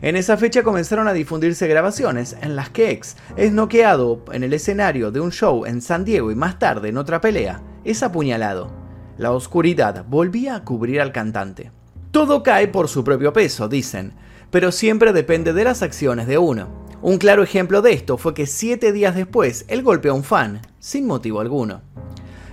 En 0.02 0.14
esa 0.16 0.36
fecha 0.36 0.62
comenzaron 0.62 1.08
a 1.08 1.12
difundirse 1.12 1.66
grabaciones 1.68 2.36
en 2.42 2.54
las 2.54 2.70
que 2.70 2.90
X 2.90 3.16
es 3.36 3.52
noqueado 3.52 4.24
en 4.32 4.42
el 4.42 4.52
escenario 4.52 5.10
de 5.10 5.20
un 5.20 5.32
show 5.32 5.64
en 5.64 5.80
San 5.80 6.04
Diego 6.04 6.30
y 6.30 6.34
más 6.34 6.58
tarde 6.58 6.90
en 6.90 6.98
otra 6.98 7.20
pelea 7.20 7.62
es 7.84 8.02
apuñalado. 8.02 8.70
La 9.16 9.32
oscuridad 9.32 10.04
volvía 10.06 10.56
a 10.56 10.64
cubrir 10.64 11.00
al 11.00 11.12
cantante. 11.12 11.70
Todo 12.10 12.42
cae 12.42 12.68
por 12.68 12.88
su 12.88 13.04
propio 13.04 13.32
peso, 13.32 13.68
dicen, 13.68 14.12
pero 14.50 14.70
siempre 14.72 15.12
depende 15.12 15.52
de 15.52 15.64
las 15.64 15.82
acciones 15.82 16.26
de 16.26 16.38
uno. 16.38 16.85
Un 17.06 17.18
claro 17.18 17.44
ejemplo 17.44 17.82
de 17.82 17.92
esto 17.92 18.18
fue 18.18 18.34
que 18.34 18.46
siete 18.46 18.90
días 18.90 19.14
después 19.14 19.64
él 19.68 19.84
golpeó 19.84 20.10
a 20.10 20.16
un 20.16 20.24
fan, 20.24 20.60
sin 20.80 21.06
motivo 21.06 21.38
alguno. 21.38 21.82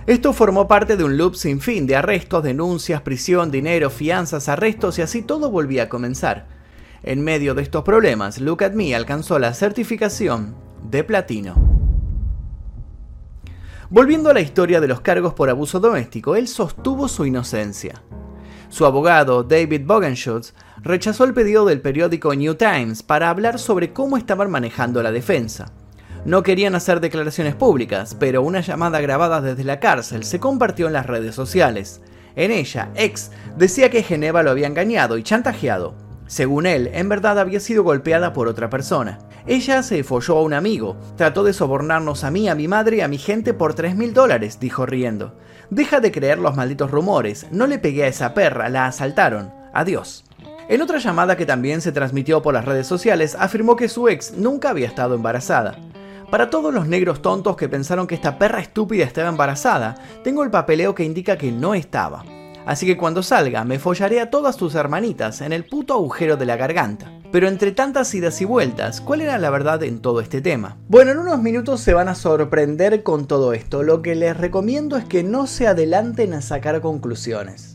Esto 0.06 0.32
formó 0.32 0.68
parte 0.68 0.96
de 0.96 1.02
un 1.02 1.16
loop 1.16 1.34
sin 1.34 1.60
fin 1.60 1.88
de 1.88 1.96
arrestos, 1.96 2.44
denuncias, 2.44 3.02
prisión, 3.02 3.50
dinero, 3.50 3.90
fianzas, 3.90 4.48
arrestos 4.48 4.96
y 5.00 5.02
así 5.02 5.22
todo 5.22 5.50
volvía 5.50 5.82
a 5.82 5.88
comenzar. 5.88 6.46
En 7.02 7.24
medio 7.24 7.56
de 7.56 7.62
estos 7.62 7.82
problemas, 7.82 8.38
Look 8.38 8.62
at 8.62 8.74
Me 8.74 8.94
alcanzó 8.94 9.40
la 9.40 9.52
certificación 9.54 10.54
de 10.88 11.02
platino. 11.02 11.56
Volviendo 13.90 14.30
a 14.30 14.34
la 14.34 14.40
historia 14.40 14.80
de 14.80 14.86
los 14.86 15.00
cargos 15.00 15.34
por 15.34 15.50
abuso 15.50 15.80
doméstico, 15.80 16.36
él 16.36 16.46
sostuvo 16.46 17.08
su 17.08 17.26
inocencia. 17.26 18.04
Su 18.68 18.86
abogado, 18.86 19.42
David 19.42 19.82
Bogenschutz, 19.84 20.52
rechazó 20.82 21.24
el 21.24 21.34
pedido 21.34 21.64
del 21.64 21.80
periódico 21.80 22.34
New 22.34 22.54
Times 22.54 23.02
para 23.02 23.30
hablar 23.30 23.58
sobre 23.58 23.92
cómo 23.92 24.16
estaban 24.16 24.50
manejando 24.50 25.02
la 25.02 25.12
defensa. 25.12 25.72
No 26.24 26.42
querían 26.42 26.74
hacer 26.74 27.00
declaraciones 27.00 27.54
públicas, 27.54 28.16
pero 28.18 28.42
una 28.42 28.60
llamada 28.60 29.00
grabada 29.00 29.40
desde 29.40 29.64
la 29.64 29.78
cárcel 29.78 30.24
se 30.24 30.40
compartió 30.40 30.86
en 30.86 30.94
las 30.94 31.06
redes 31.06 31.34
sociales. 31.34 32.00
En 32.34 32.50
ella, 32.50 32.90
X 32.94 33.30
decía 33.56 33.90
que 33.90 34.02
Geneva 34.02 34.42
lo 34.42 34.50
había 34.50 34.66
engañado 34.66 35.18
y 35.18 35.22
chantajeado. 35.22 36.03
Según 36.26 36.66
él, 36.66 36.90
en 36.92 37.08
verdad 37.08 37.38
había 37.38 37.60
sido 37.60 37.84
golpeada 37.84 38.32
por 38.32 38.48
otra 38.48 38.70
persona. 38.70 39.18
Ella 39.46 39.82
se 39.82 40.02
folló 40.04 40.38
a 40.38 40.42
un 40.42 40.54
amigo. 40.54 40.96
Trató 41.16 41.44
de 41.44 41.52
sobornarnos 41.52 42.24
a 42.24 42.30
mí, 42.30 42.48
a 42.48 42.54
mi 42.54 42.66
madre 42.66 42.96
y 42.96 43.00
a 43.02 43.08
mi 43.08 43.18
gente 43.18 43.52
por 43.52 43.74
3 43.74 43.94
mil 43.94 44.14
dólares, 44.14 44.58
dijo 44.58 44.86
riendo. 44.86 45.36
Deja 45.70 46.00
de 46.00 46.12
creer 46.12 46.38
los 46.38 46.56
malditos 46.56 46.90
rumores. 46.90 47.46
No 47.50 47.66
le 47.66 47.78
pegué 47.78 48.04
a 48.04 48.08
esa 48.08 48.32
perra, 48.32 48.68
la 48.68 48.86
asaltaron. 48.86 49.52
Adiós. 49.74 50.24
En 50.68 50.80
otra 50.80 50.98
llamada 50.98 51.36
que 51.36 51.44
también 51.44 51.82
se 51.82 51.92
transmitió 51.92 52.40
por 52.40 52.54
las 52.54 52.64
redes 52.64 52.86
sociales, 52.86 53.36
afirmó 53.38 53.76
que 53.76 53.90
su 53.90 54.08
ex 54.08 54.32
nunca 54.32 54.70
había 54.70 54.86
estado 54.86 55.14
embarazada. 55.14 55.76
Para 56.30 56.48
todos 56.48 56.72
los 56.72 56.88
negros 56.88 57.20
tontos 57.20 57.54
que 57.56 57.68
pensaron 57.68 58.06
que 58.06 58.14
esta 58.14 58.38
perra 58.38 58.60
estúpida 58.60 59.04
estaba 59.04 59.28
embarazada, 59.28 59.94
tengo 60.24 60.42
el 60.42 60.50
papeleo 60.50 60.94
que 60.94 61.04
indica 61.04 61.36
que 61.36 61.52
no 61.52 61.74
estaba. 61.74 62.24
Así 62.66 62.86
que 62.86 62.96
cuando 62.96 63.22
salga 63.22 63.64
me 63.64 63.78
follaré 63.78 64.20
a 64.20 64.30
todas 64.30 64.56
tus 64.56 64.74
hermanitas 64.74 65.40
en 65.40 65.52
el 65.52 65.64
puto 65.64 65.94
agujero 65.94 66.36
de 66.36 66.46
la 66.46 66.56
garganta. 66.56 67.12
Pero 67.30 67.48
entre 67.48 67.72
tantas 67.72 68.14
idas 68.14 68.40
y 68.40 68.44
vueltas, 68.44 69.00
¿cuál 69.00 69.20
era 69.20 69.38
la 69.38 69.50
verdad 69.50 69.82
en 69.82 70.00
todo 70.00 70.20
este 70.20 70.40
tema? 70.40 70.76
Bueno, 70.88 71.10
en 71.10 71.18
unos 71.18 71.42
minutos 71.42 71.80
se 71.80 71.92
van 71.92 72.08
a 72.08 72.14
sorprender 72.14 73.02
con 73.02 73.26
todo 73.26 73.52
esto. 73.52 73.82
Lo 73.82 74.02
que 74.02 74.14
les 74.14 74.36
recomiendo 74.36 74.96
es 74.96 75.04
que 75.04 75.24
no 75.24 75.46
se 75.46 75.66
adelanten 75.66 76.32
a 76.32 76.42
sacar 76.42 76.80
conclusiones. 76.80 77.73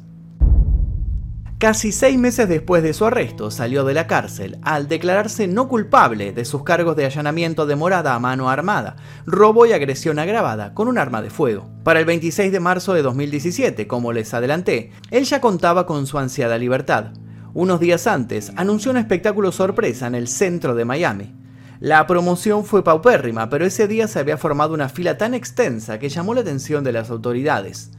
Casi 1.59 1.91
seis 1.91 2.17
meses 2.17 2.47
después 2.47 2.81
de 2.83 2.93
su 2.93 3.05
arresto, 3.05 3.51
salió 3.51 3.83
de 3.83 3.93
la 3.93 4.07
cárcel 4.07 4.59
al 4.61 4.87
declararse 4.87 5.45
no 5.45 5.67
culpable 5.67 6.31
de 6.31 6.45
sus 6.45 6.63
cargos 6.63 6.95
de 6.95 7.03
allanamiento 7.03 7.65
de 7.65 7.75
morada 7.75 8.15
a 8.15 8.19
mano 8.19 8.49
armada, 8.49 8.95
robo 9.25 9.65
y 9.65 9.73
agresión 9.73 10.19
agravada 10.19 10.73
con 10.73 10.87
un 10.87 10.97
arma 10.97 11.21
de 11.21 11.29
fuego. 11.29 11.69
Para 11.83 11.99
el 11.99 12.05
26 12.05 12.53
de 12.53 12.61
marzo 12.61 12.93
de 12.93 13.01
2017, 13.01 13.87
como 13.87 14.13
les 14.13 14.33
adelanté, 14.33 14.91
él 15.11 15.25
ya 15.25 15.41
contaba 15.41 15.85
con 15.85 16.07
su 16.07 16.17
ansiada 16.17 16.57
libertad. 16.57 17.07
Unos 17.53 17.81
días 17.81 18.07
antes, 18.07 18.53
anunció 18.55 18.91
un 18.91 18.97
espectáculo 18.97 19.51
sorpresa 19.51 20.07
en 20.07 20.15
el 20.15 20.29
centro 20.29 20.75
de 20.75 20.85
Miami. 20.85 21.35
La 21.81 22.07
promoción 22.07 22.63
fue 22.63 22.85
paupérrima, 22.85 23.49
pero 23.49 23.65
ese 23.65 23.89
día 23.89 24.07
se 24.07 24.19
había 24.19 24.37
formado 24.37 24.73
una 24.73 24.87
fila 24.87 25.17
tan 25.17 25.33
extensa 25.33 25.99
que 25.99 26.07
llamó 26.07 26.33
la 26.33 26.39
atención 26.39 26.85
de 26.85 26.93
las 26.93 27.09
autoridades. 27.09 27.91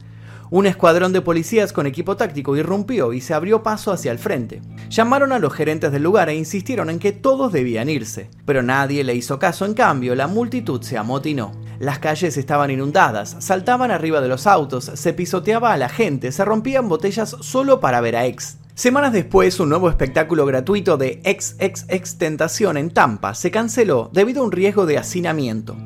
Un 0.53 0.65
escuadrón 0.65 1.13
de 1.13 1.21
policías 1.21 1.71
con 1.71 1.87
equipo 1.87 2.17
táctico 2.17 2.57
irrumpió 2.57 3.13
y 3.13 3.21
se 3.21 3.33
abrió 3.33 3.63
paso 3.63 3.93
hacia 3.93 4.11
el 4.11 4.19
frente. 4.19 4.61
Llamaron 4.89 5.31
a 5.31 5.39
los 5.39 5.53
gerentes 5.53 5.93
del 5.93 6.03
lugar 6.03 6.27
e 6.27 6.35
insistieron 6.35 6.89
en 6.89 6.99
que 6.99 7.13
todos 7.13 7.53
debían 7.53 7.87
irse, 7.87 8.29
pero 8.43 8.61
nadie 8.61 9.05
le 9.05 9.15
hizo 9.15 9.39
caso, 9.39 9.63
en 9.63 9.73
cambio 9.73 10.13
la 10.13 10.27
multitud 10.27 10.81
se 10.81 10.97
amotinó. 10.97 11.53
Las 11.79 11.99
calles 11.99 12.35
estaban 12.35 12.69
inundadas, 12.69 13.37
saltaban 13.39 13.91
arriba 13.91 14.19
de 14.19 14.27
los 14.27 14.45
autos, 14.45 14.91
se 14.93 15.13
pisoteaba 15.13 15.71
a 15.71 15.77
la 15.77 15.87
gente, 15.87 16.33
se 16.33 16.43
rompían 16.43 16.89
botellas 16.89 17.37
solo 17.39 17.79
para 17.79 18.01
ver 18.01 18.17
a 18.17 18.25
Ex. 18.25 18.57
Semanas 18.75 19.13
después, 19.13 19.57
un 19.61 19.69
nuevo 19.69 19.89
espectáculo 19.89 20.45
gratuito 20.45 20.97
de 20.97 21.21
XXX 21.23 22.17
Tentación 22.17 22.75
en 22.75 22.89
Tampa 22.89 23.35
se 23.35 23.51
canceló 23.51 24.09
debido 24.11 24.41
a 24.41 24.45
un 24.47 24.51
riesgo 24.51 24.85
de 24.85 24.97
hacinamiento. 24.97 25.77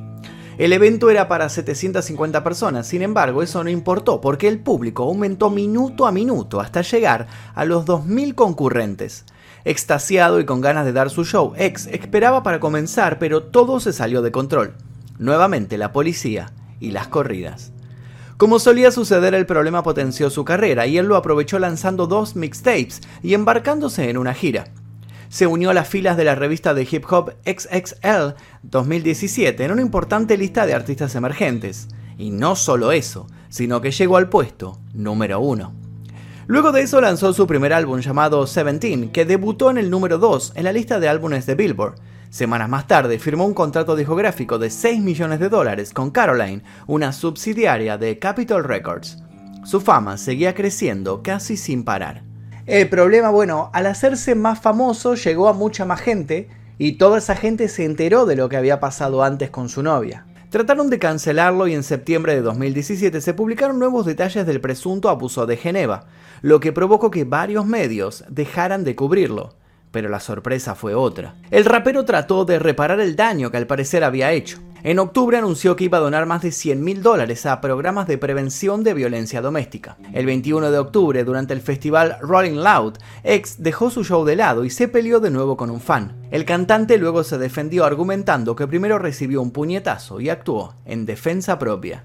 El 0.58 0.72
evento 0.72 1.10
era 1.10 1.28
para 1.28 1.50
750 1.50 2.42
personas, 2.42 2.88
sin 2.88 3.02
embargo 3.02 3.44
eso 3.44 3.62
no 3.62 3.70
importó 3.70 4.22
porque 4.22 4.48
el 4.48 4.60
público 4.60 5.04
aumentó 5.04 5.50
minuto 5.50 6.08
a 6.08 6.14
minuto 6.14 6.62
hasta 6.62 6.82
llegar 6.82 7.28
a 7.54 7.66
los 7.66 7.86
2.000 7.86 8.36
concurrentes. 8.36 9.26
Extasiado 9.66 10.40
y 10.40 10.46
con 10.46 10.62
ganas 10.62 10.86
de 10.86 10.94
dar 10.94 11.10
su 11.10 11.26
show, 11.26 11.54
X 11.58 11.90
esperaba 11.92 12.42
para 12.42 12.62
comenzar, 12.62 13.20
pero 13.20 13.44
todo 13.44 13.82
se 13.82 13.92
salió 13.92 14.22
de 14.22 14.32
control. 14.32 14.76
Nuevamente 15.20 15.78
la 15.78 15.92
policía 15.92 16.54
y 16.80 16.92
las 16.92 17.10
corridas. 17.10 17.74
Como 18.38 18.60
solía 18.60 18.92
suceder, 18.92 19.34
el 19.34 19.46
problema 19.46 19.84
potenció 19.84 20.30
su 20.30 20.46
carrera 20.46 20.88
y 20.88 20.98
él 20.98 21.08
lo 21.08 21.18
aprovechó 21.18 21.60
lanzando 21.60 22.08
dos 22.08 22.38
mixtapes 22.38 23.02
y 23.22 23.34
embarcándose 23.34 24.10
en 24.10 24.18
una 24.18 24.34
gira 24.34 24.66
se 25.36 25.48
unió 25.48 25.72
a 25.72 25.74
las 25.74 25.90
filas 25.90 26.16
de 26.16 26.24
la 26.24 26.34
revista 26.34 26.74
de 26.74 26.88
hip 26.90 27.04
hop 27.12 27.34
XXL 27.46 28.38
2017 28.64 29.66
en 29.66 29.72
una 29.74 29.82
importante 29.82 30.38
lista 30.38 30.66
de 30.66 30.74
artistas 30.74 31.14
emergentes. 31.14 31.90
Y 32.18 32.32
no 32.32 32.56
solo 32.56 32.94
eso, 32.94 33.28
sino 33.50 33.82
que 33.82 33.92
llegó 33.92 34.16
al 34.16 34.30
puesto 34.30 34.80
número 34.94 35.42
uno. 35.42 35.74
Luego 36.48 36.72
de 36.72 36.84
eso 36.84 37.02
lanzó 37.02 37.34
su 37.34 37.48
primer 37.48 37.74
álbum 37.74 38.00
llamado 38.00 38.48
Seventeen, 38.48 39.10
que 39.10 39.26
debutó 39.26 39.70
en 39.70 39.78
el 39.78 39.90
número 39.90 40.20
2 40.20 40.54
en 40.56 40.64
la 40.64 40.72
lista 40.72 41.02
de 41.02 41.10
álbumes 41.10 41.46
de 41.46 41.56
Billboard. 41.56 41.96
Semanas 42.30 42.70
más 42.70 42.88
tarde 42.88 43.20
firmó 43.20 43.46
un 43.46 43.54
contrato 43.54 43.98
discográfico 43.98 44.58
de 44.58 44.70
6 44.70 45.02
millones 45.02 45.42
de 45.42 45.50
dólares 45.50 45.92
con 45.92 46.12
Caroline, 46.12 46.64
una 46.88 47.12
subsidiaria 47.12 47.98
de 47.98 48.20
Capitol 48.20 48.64
Records. 48.64 49.18
Su 49.66 49.82
fama 49.82 50.18
seguía 50.18 50.56
creciendo 50.56 51.22
casi 51.22 51.58
sin 51.58 51.84
parar. 51.84 52.24
El 52.68 52.90
problema, 52.90 53.30
bueno, 53.30 53.70
al 53.74 53.86
hacerse 53.86 54.34
más 54.34 54.60
famoso 54.60 55.14
llegó 55.14 55.50
a 55.50 55.54
mucha 55.54 55.86
más 55.86 56.02
gente 56.02 56.50
y 56.80 56.94
toda 56.94 57.20
esa 57.20 57.36
gente 57.36 57.68
se 57.68 57.86
enteró 57.86 58.26
de 58.26 58.36
lo 58.36 58.50
que 58.50 58.58
había 58.58 58.80
pasado 58.80 59.24
antes 59.24 59.52
con 59.52 59.70
su 59.70 59.84
novia. 59.84 60.26
Trataron 60.50 60.90
de 60.90 60.98
cancelarlo 60.98 61.68
y 61.68 61.76
en 61.76 61.84
septiembre 61.84 62.34
de 62.34 62.42
2017 62.42 63.22
se 63.22 63.34
publicaron 63.36 63.78
nuevos 63.78 64.08
detalles 64.08 64.48
del 64.48 64.62
presunto 64.62 65.10
abuso 65.10 65.46
de 65.46 65.58
Geneva, 65.58 66.06
lo 66.42 66.60
que 66.60 66.74
provocó 66.74 67.12
que 67.12 67.24
varios 67.24 67.68
medios 67.68 68.26
dejaran 68.30 68.84
de 68.84 68.96
cubrirlo. 68.96 69.54
Pero 69.92 70.10
la 70.10 70.20
sorpresa 70.20 70.74
fue 70.74 70.96
otra. 70.96 71.36
El 71.52 71.66
rapero 71.66 72.04
trató 72.04 72.46
de 72.46 72.58
reparar 72.58 73.00
el 73.00 73.16
daño 73.16 73.52
que 73.52 73.58
al 73.58 73.68
parecer 73.68 74.04
había 74.04 74.32
hecho. 74.32 74.58
En 74.86 75.00
octubre 75.00 75.36
anunció 75.36 75.76
que 75.76 75.86
iba 75.86 75.98
a 75.98 76.02
donar 76.02 76.28
más 76.28 76.44
de 76.44 76.52
100 76.52 76.84
mil 76.84 77.02
dólares 77.02 77.48
a 77.48 77.60
programas 77.60 78.06
de 78.06 78.20
prevención 78.20 78.84
de 78.84 78.94
violencia 78.94 79.42
doméstica. 79.42 79.98
El 80.14 80.28
21 80.28 80.70
de 80.70 80.78
octubre, 80.78 81.24
durante 81.24 81.56
el 81.56 81.62
festival 81.62 82.18
Rolling 82.22 82.58
Loud, 82.58 82.94
X 83.24 83.56
dejó 83.58 83.90
su 83.90 84.04
show 84.04 84.24
de 84.26 84.36
lado 84.36 84.64
y 84.64 84.70
se 84.70 84.88
peleó 84.88 85.20
de 85.20 85.32
nuevo 85.32 85.58
con 85.58 85.72
un 85.72 85.82
fan. 85.82 86.16
El 86.30 86.46
cantante 86.46 87.00
luego 87.00 87.24
se 87.24 87.40
defendió 87.40 87.84
argumentando 87.84 88.56
que 88.56 88.68
primero 88.68 89.00
recibió 89.00 89.42
un 89.42 89.50
puñetazo 89.50 90.22
y 90.22 90.30
actuó 90.30 90.76
en 90.86 91.08
defensa 91.08 91.58
propia. 91.58 92.04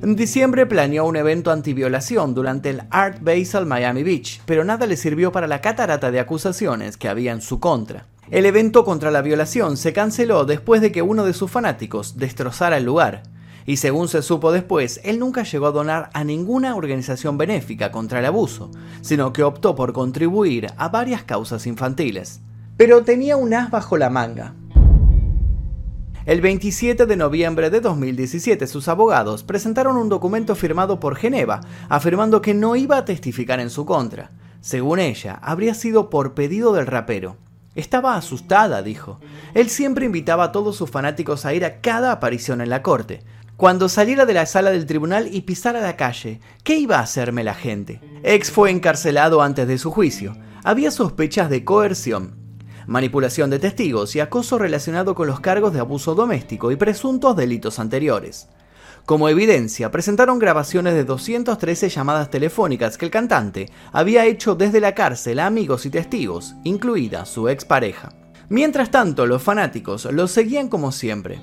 En 0.00 0.16
diciembre 0.16 0.64
planeó 0.64 1.04
un 1.04 1.16
evento 1.16 1.50
antiviolación 1.50 2.32
durante 2.32 2.70
el 2.70 2.80
Art 2.88 3.18
Basel 3.20 3.66
Miami 3.66 4.04
Beach, 4.04 4.40
pero 4.46 4.64
nada 4.64 4.86
le 4.86 4.96
sirvió 4.96 5.32
para 5.32 5.46
la 5.46 5.60
catarata 5.60 6.10
de 6.10 6.20
acusaciones 6.20 6.96
que 6.96 7.10
había 7.10 7.32
en 7.32 7.42
su 7.42 7.60
contra. 7.60 8.06
El 8.30 8.46
evento 8.46 8.84
contra 8.84 9.10
la 9.10 9.22
violación 9.22 9.76
se 9.76 9.92
canceló 9.92 10.44
después 10.44 10.80
de 10.80 10.92
que 10.92 11.02
uno 11.02 11.24
de 11.24 11.32
sus 11.32 11.50
fanáticos 11.50 12.16
destrozara 12.16 12.76
el 12.76 12.84
lugar. 12.84 13.24
Y 13.66 13.78
según 13.78 14.06
se 14.06 14.22
supo 14.22 14.52
después, 14.52 15.00
él 15.02 15.18
nunca 15.18 15.42
llegó 15.42 15.66
a 15.66 15.72
donar 15.72 16.10
a 16.14 16.22
ninguna 16.22 16.76
organización 16.76 17.38
benéfica 17.38 17.90
contra 17.90 18.20
el 18.20 18.26
abuso, 18.26 18.70
sino 19.00 19.32
que 19.32 19.42
optó 19.42 19.74
por 19.74 19.92
contribuir 19.92 20.68
a 20.76 20.88
varias 20.88 21.24
causas 21.24 21.66
infantiles. 21.66 22.40
Pero 22.76 23.02
tenía 23.02 23.36
un 23.36 23.52
as 23.52 23.68
bajo 23.68 23.98
la 23.98 24.10
manga. 24.10 24.54
El 26.24 26.40
27 26.40 27.06
de 27.06 27.16
noviembre 27.16 27.68
de 27.68 27.80
2017 27.80 28.68
sus 28.68 28.86
abogados 28.86 29.42
presentaron 29.42 29.96
un 29.96 30.08
documento 30.08 30.54
firmado 30.54 31.00
por 31.00 31.16
Geneva 31.16 31.62
afirmando 31.88 32.40
que 32.40 32.54
no 32.54 32.76
iba 32.76 32.96
a 32.96 33.04
testificar 33.04 33.58
en 33.58 33.70
su 33.70 33.84
contra. 33.84 34.30
Según 34.60 35.00
ella, 35.00 35.40
habría 35.42 35.74
sido 35.74 36.10
por 36.10 36.34
pedido 36.34 36.72
del 36.72 36.86
rapero. 36.86 37.36
Estaba 37.74 38.16
asustada, 38.16 38.82
dijo. 38.82 39.20
Él 39.54 39.70
siempre 39.70 40.06
invitaba 40.06 40.44
a 40.44 40.52
todos 40.52 40.76
sus 40.76 40.90
fanáticos 40.90 41.46
a 41.46 41.54
ir 41.54 41.64
a 41.64 41.80
cada 41.80 42.10
aparición 42.12 42.60
en 42.60 42.70
la 42.70 42.82
corte. 42.82 43.22
Cuando 43.56 43.88
saliera 43.88 44.26
de 44.26 44.34
la 44.34 44.46
sala 44.46 44.70
del 44.70 44.86
tribunal 44.86 45.28
y 45.30 45.42
pisara 45.42 45.80
la 45.80 45.96
calle, 45.96 46.40
¿qué 46.64 46.78
iba 46.78 46.96
a 46.96 47.02
hacerme 47.02 47.44
la 47.44 47.54
gente? 47.54 48.00
Ex 48.22 48.50
fue 48.50 48.70
encarcelado 48.70 49.42
antes 49.42 49.68
de 49.68 49.78
su 49.78 49.90
juicio. 49.90 50.36
Había 50.64 50.90
sospechas 50.90 51.48
de 51.50 51.64
coerción, 51.64 52.36
manipulación 52.86 53.50
de 53.50 53.58
testigos 53.58 54.16
y 54.16 54.20
acoso 54.20 54.58
relacionado 54.58 55.14
con 55.14 55.26
los 55.26 55.40
cargos 55.40 55.72
de 55.72 55.80
abuso 55.80 56.14
doméstico 56.14 56.72
y 56.72 56.76
presuntos 56.76 57.36
delitos 57.36 57.78
anteriores. 57.78 58.48
Como 59.06 59.28
evidencia, 59.28 59.90
presentaron 59.90 60.38
grabaciones 60.38 60.94
de 60.94 61.04
213 61.04 61.88
llamadas 61.88 62.30
telefónicas 62.30 62.96
que 62.96 63.06
el 63.06 63.10
cantante 63.10 63.70
había 63.92 64.26
hecho 64.26 64.54
desde 64.54 64.80
la 64.80 64.94
cárcel 64.94 65.40
a 65.40 65.46
amigos 65.46 65.86
y 65.86 65.90
testigos, 65.90 66.54
incluida 66.64 67.26
su 67.26 67.48
expareja. 67.48 68.12
Mientras 68.48 68.90
tanto, 68.90 69.26
los 69.26 69.42
fanáticos 69.42 70.06
lo 70.06 70.26
seguían 70.26 70.68
como 70.68 70.92
siempre. 70.92 71.40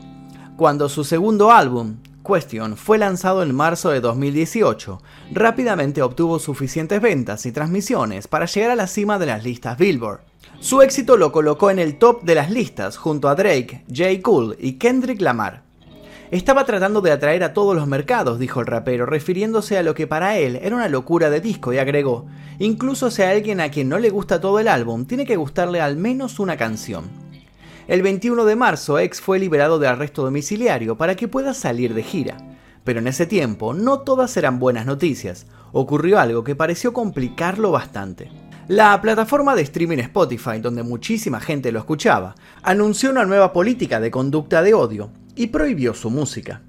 Cuando 0.55 0.89
su 0.89 1.03
segundo 1.03 1.51
álbum, 1.51 1.97
Question, 2.27 2.75
fue 2.75 2.97
lanzado 2.97 3.41
en 3.43 3.55
marzo 3.55 3.89
de 3.89 4.01
2018, 4.01 5.01
rápidamente 5.31 6.01
obtuvo 6.01 6.39
suficientes 6.39 7.01
ventas 7.01 7.45
y 7.45 7.53
transmisiones 7.53 8.27
para 8.27 8.45
llegar 8.45 8.71
a 8.71 8.75
la 8.75 8.87
cima 8.87 9.17
de 9.17 9.27
las 9.27 9.43
listas 9.43 9.77
Billboard. 9.77 10.21
Su 10.59 10.81
éxito 10.81 11.15
lo 11.15 11.31
colocó 11.31 11.69
en 11.69 11.79
el 11.79 11.97
top 11.97 12.23
de 12.23 12.35
las 12.35 12.51
listas 12.51 12.97
junto 12.97 13.29
a 13.29 13.35
Drake, 13.35 13.85
J. 13.87 14.21
Cole 14.21 14.57
y 14.59 14.73
Kendrick 14.73 15.21
Lamar. 15.21 15.66
Estaba 16.29 16.65
tratando 16.65 16.99
de 16.99 17.13
atraer 17.13 17.41
a 17.45 17.53
todos 17.53 17.73
los 17.73 17.87
mercados, 17.87 18.37
dijo 18.37 18.59
el 18.59 18.67
rapero, 18.67 19.05
refiriéndose 19.05 19.77
a 19.77 19.83
lo 19.83 19.95
que 19.95 20.07
para 20.07 20.37
él 20.37 20.59
era 20.61 20.75
una 20.75 20.89
locura 20.89 21.29
de 21.29 21.39
disco 21.39 21.71
y 21.71 21.77
agregó, 21.77 22.25
incluso 22.59 23.09
si 23.09 23.21
a 23.21 23.29
alguien 23.29 23.61
a 23.61 23.71
quien 23.71 23.87
no 23.87 23.97
le 23.97 24.09
gusta 24.09 24.41
todo 24.41 24.59
el 24.59 24.67
álbum, 24.67 25.05
tiene 25.05 25.25
que 25.25 25.37
gustarle 25.37 25.79
al 25.79 25.95
menos 25.95 26.41
una 26.41 26.57
canción. 26.57 27.05
El 27.87 28.01
21 28.01 28.43
de 28.43 28.57
marzo, 28.57 28.99
X 28.99 29.21
fue 29.21 29.39
liberado 29.39 29.79
de 29.79 29.87
arresto 29.87 30.21
domiciliario 30.21 30.97
para 30.97 31.15
que 31.15 31.29
pueda 31.29 31.53
salir 31.53 31.93
de 31.93 32.03
gira. 32.03 32.35
Pero 32.83 32.99
en 32.99 33.07
ese 33.07 33.25
tiempo 33.25 33.73
no 33.73 34.01
todas 34.01 34.35
eran 34.35 34.59
buenas 34.59 34.85
noticias. 34.85 35.45
Ocurrió 35.71 36.19
algo 36.19 36.43
que 36.43 36.57
pareció 36.57 36.91
complicarlo 36.91 37.71
bastante. 37.71 38.29
La 38.67 38.99
plataforma 38.99 39.55
de 39.55 39.61
streaming 39.61 39.99
Spotify, 39.99 40.59
donde 40.59 40.83
muchísima 40.83 41.39
gente 41.39 41.71
lo 41.71 41.79
escuchaba, 41.79 42.35
anunció 42.63 43.11
una 43.11 43.23
nueva 43.23 43.53
política 43.53 44.01
de 44.01 44.11
conducta 44.11 44.61
de 44.61 44.73
odio 44.73 45.09
y 45.37 45.47
prohibió 45.47 45.93
su 45.93 46.09
música. 46.09 46.61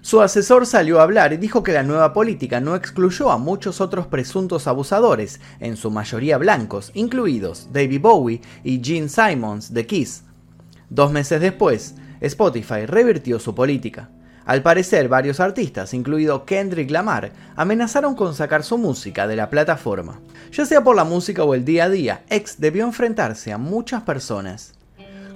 Su 0.00 0.20
asesor 0.20 0.66
salió 0.66 1.00
a 1.00 1.04
hablar 1.04 1.32
y 1.32 1.38
dijo 1.38 1.62
que 1.62 1.72
la 1.72 1.82
nueva 1.82 2.12
política 2.12 2.60
no 2.60 2.74
excluyó 2.74 3.30
a 3.30 3.38
muchos 3.38 3.80
otros 3.80 4.06
presuntos 4.06 4.66
abusadores, 4.66 5.40
en 5.60 5.76
su 5.76 5.90
mayoría 5.90 6.36
blancos, 6.36 6.90
incluidos 6.92 7.68
David 7.72 8.00
Bowie 8.02 8.42
y 8.64 8.82
Gene 8.84 9.08
Simons 9.08 9.72
de 9.72 9.86
Kiss. 9.86 10.24
Dos 10.90 11.10
meses 11.10 11.40
después, 11.40 11.94
Spotify 12.20 12.84
revirtió 12.86 13.38
su 13.38 13.54
política. 13.54 14.10
Al 14.44 14.62
parecer, 14.62 15.08
varios 15.08 15.40
artistas, 15.40 15.94
incluido 15.94 16.44
Kendrick 16.44 16.90
Lamar, 16.90 17.32
amenazaron 17.56 18.14
con 18.14 18.34
sacar 18.34 18.62
su 18.62 18.76
música 18.76 19.26
de 19.26 19.36
la 19.36 19.48
plataforma. 19.48 20.20
Ya 20.52 20.66
sea 20.66 20.84
por 20.84 20.96
la 20.96 21.04
música 21.04 21.44
o 21.44 21.54
el 21.54 21.64
día 21.64 21.84
a 21.84 21.88
día, 21.88 22.24
X 22.28 22.56
debió 22.58 22.84
enfrentarse 22.84 23.52
a 23.52 23.58
muchas 23.58 24.02
personas. 24.02 24.74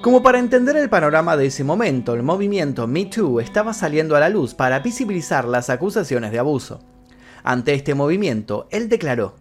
Como 0.01 0.23
para 0.23 0.39
entender 0.39 0.77
el 0.77 0.89
panorama 0.89 1.37
de 1.37 1.47
ese 1.47 1.65
momento, 1.65 2.15
el 2.15 2.23
movimiento 2.23 2.87
Me 2.87 3.07
Too 3.07 3.41
estaba 3.41 3.75
saliendo 3.75 4.15
a 4.15 4.21
la 4.21 4.29
luz 4.29 4.55
para 4.55 4.79
visibilizar 4.79 5.45
las 5.45 5.71
acusaciones 5.71 6.31
de 6.31 6.39
abuso. 6.39 6.81
Ante 7.43 7.75
este 7.75 7.97
movimiento, 7.97 8.69
él 8.71 8.89
declaró, 8.89 9.35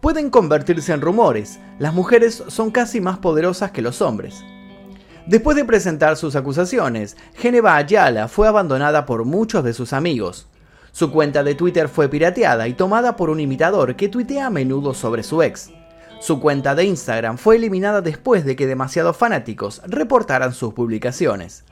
pueden 0.00 0.30
convertirse 0.30 0.94
en 0.94 1.02
rumores, 1.02 1.60
las 1.78 1.92
mujeres 1.92 2.42
son 2.48 2.70
casi 2.70 3.02
más 3.02 3.18
poderosas 3.18 3.70
que 3.70 3.82
los 3.82 4.00
hombres. 4.00 4.42
Después 5.26 5.58
de 5.58 5.66
presentar 5.66 6.16
sus 6.16 6.36
acusaciones, 6.36 7.18
Geneva 7.34 7.76
Ayala 7.76 8.28
fue 8.28 8.48
abandonada 8.48 9.04
por 9.04 9.26
muchos 9.26 9.62
de 9.62 9.74
sus 9.74 9.92
amigos. 9.92 10.48
Su 10.90 11.12
cuenta 11.12 11.44
de 11.44 11.54
Twitter 11.54 11.86
fue 11.90 12.08
pirateada 12.08 12.66
y 12.66 12.72
tomada 12.72 13.14
por 13.14 13.28
un 13.28 13.40
imitador 13.40 13.94
que 13.94 14.08
tuitea 14.08 14.46
a 14.46 14.50
menudo 14.50 14.94
sobre 14.94 15.22
su 15.22 15.42
ex. 15.42 15.70
Su 16.20 16.40
cuenta 16.40 16.74
de 16.74 16.84
Instagram 16.84 17.38
fue 17.38 17.56
eliminada 17.56 18.00
después 18.00 18.44
de 18.44 18.56
que 18.56 18.66
demasiados 18.66 19.16
fanáticos 19.16 19.80
reportaran 19.86 20.52
sus 20.52 20.74
publicaciones. 20.74 21.64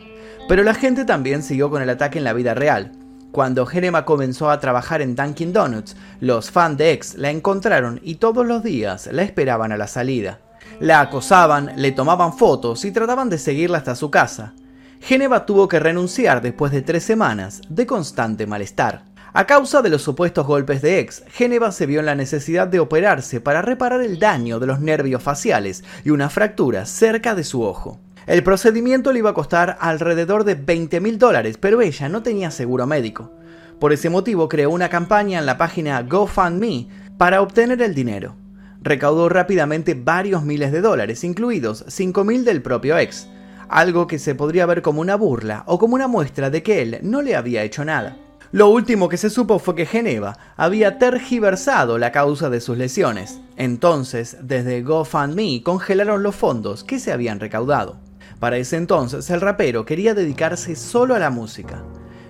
Pero 0.48 0.62
la 0.62 0.74
gente 0.74 1.04
también 1.04 1.42
siguió 1.42 1.68
con 1.68 1.82
el 1.82 1.90
ataque 1.90 2.18
en 2.18 2.24
la 2.24 2.32
vida 2.32 2.54
real. 2.54 2.92
Cuando 3.32 3.66
Geneva 3.66 4.04
comenzó 4.04 4.48
a 4.48 4.60
trabajar 4.60 5.02
en 5.02 5.16
Dunkin' 5.16 5.52
Donuts, 5.52 5.96
los 6.20 6.50
fans 6.50 6.78
de 6.78 6.92
X 6.92 7.16
la 7.16 7.30
encontraron 7.30 8.00
y 8.02 8.14
todos 8.14 8.46
los 8.46 8.62
días 8.62 9.08
la 9.12 9.22
esperaban 9.22 9.72
a 9.72 9.76
la 9.76 9.88
salida. 9.88 10.38
La 10.78 11.00
acosaban, 11.00 11.72
le 11.76 11.90
tomaban 11.90 12.32
fotos 12.32 12.84
y 12.84 12.92
trataban 12.92 13.28
de 13.28 13.38
seguirla 13.38 13.78
hasta 13.78 13.96
su 13.96 14.10
casa. 14.10 14.54
Geneva 15.00 15.44
tuvo 15.44 15.68
que 15.68 15.80
renunciar 15.80 16.40
después 16.40 16.70
de 16.72 16.82
tres 16.82 17.02
semanas 17.02 17.60
de 17.68 17.84
constante 17.84 18.46
malestar. 18.46 19.02
A 19.38 19.46
causa 19.46 19.82
de 19.82 19.90
los 19.90 20.00
supuestos 20.00 20.46
golpes 20.46 20.80
de 20.80 20.98
ex, 20.98 21.22
Geneva 21.28 21.70
se 21.70 21.84
vio 21.84 22.00
en 22.00 22.06
la 22.06 22.14
necesidad 22.14 22.66
de 22.68 22.80
operarse 22.80 23.38
para 23.38 23.60
reparar 23.60 24.00
el 24.00 24.18
daño 24.18 24.58
de 24.58 24.66
los 24.66 24.80
nervios 24.80 25.22
faciales 25.22 25.84
y 26.06 26.08
una 26.08 26.30
fractura 26.30 26.86
cerca 26.86 27.34
de 27.34 27.44
su 27.44 27.60
ojo. 27.60 28.00
El 28.26 28.42
procedimiento 28.42 29.12
le 29.12 29.18
iba 29.18 29.28
a 29.28 29.34
costar 29.34 29.76
alrededor 29.78 30.44
de 30.44 30.54
20 30.54 31.02
mil 31.02 31.18
dólares, 31.18 31.58
pero 31.58 31.82
ella 31.82 32.08
no 32.08 32.22
tenía 32.22 32.50
seguro 32.50 32.86
médico. 32.86 33.30
Por 33.78 33.92
ese 33.92 34.08
motivo 34.08 34.48
creó 34.48 34.70
una 34.70 34.88
campaña 34.88 35.38
en 35.38 35.44
la 35.44 35.58
página 35.58 36.00
GoFundMe 36.00 36.88
para 37.18 37.42
obtener 37.42 37.82
el 37.82 37.94
dinero. 37.94 38.36
Recaudó 38.80 39.28
rápidamente 39.28 39.92
varios 39.92 40.44
miles 40.44 40.72
de 40.72 40.80
dólares, 40.80 41.24
incluidos 41.24 41.84
5 41.88 42.24
mil 42.24 42.42
del 42.46 42.62
propio 42.62 42.96
ex, 42.96 43.28
algo 43.68 44.06
que 44.06 44.18
se 44.18 44.34
podría 44.34 44.64
ver 44.64 44.80
como 44.80 45.02
una 45.02 45.14
burla 45.16 45.62
o 45.66 45.78
como 45.78 45.94
una 45.94 46.08
muestra 46.08 46.48
de 46.48 46.62
que 46.62 46.80
él 46.80 47.00
no 47.02 47.20
le 47.20 47.36
había 47.36 47.64
hecho 47.64 47.84
nada. 47.84 48.16
Lo 48.52 48.68
último 48.68 49.08
que 49.08 49.16
se 49.16 49.28
supo 49.28 49.58
fue 49.58 49.74
que 49.74 49.86
Geneva 49.86 50.38
había 50.56 50.98
tergiversado 50.98 51.98
la 51.98 52.12
causa 52.12 52.48
de 52.48 52.60
sus 52.60 52.78
lesiones. 52.78 53.40
Entonces, 53.56 54.36
desde 54.40 54.82
GoFundMe 54.82 55.62
congelaron 55.64 56.22
los 56.22 56.36
fondos 56.36 56.84
que 56.84 57.00
se 57.00 57.12
habían 57.12 57.40
recaudado. 57.40 57.98
Para 58.38 58.56
ese 58.56 58.76
entonces, 58.76 59.28
el 59.30 59.40
rapero 59.40 59.84
quería 59.84 60.14
dedicarse 60.14 60.76
solo 60.76 61.14
a 61.14 61.18
la 61.18 61.30
música. 61.30 61.82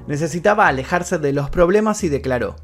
Necesitaba 0.06 0.68
alejarse 0.68 1.18
de 1.18 1.32
los 1.32 1.50
problemas 1.50 2.02
y 2.02 2.08
declaró, 2.08 2.56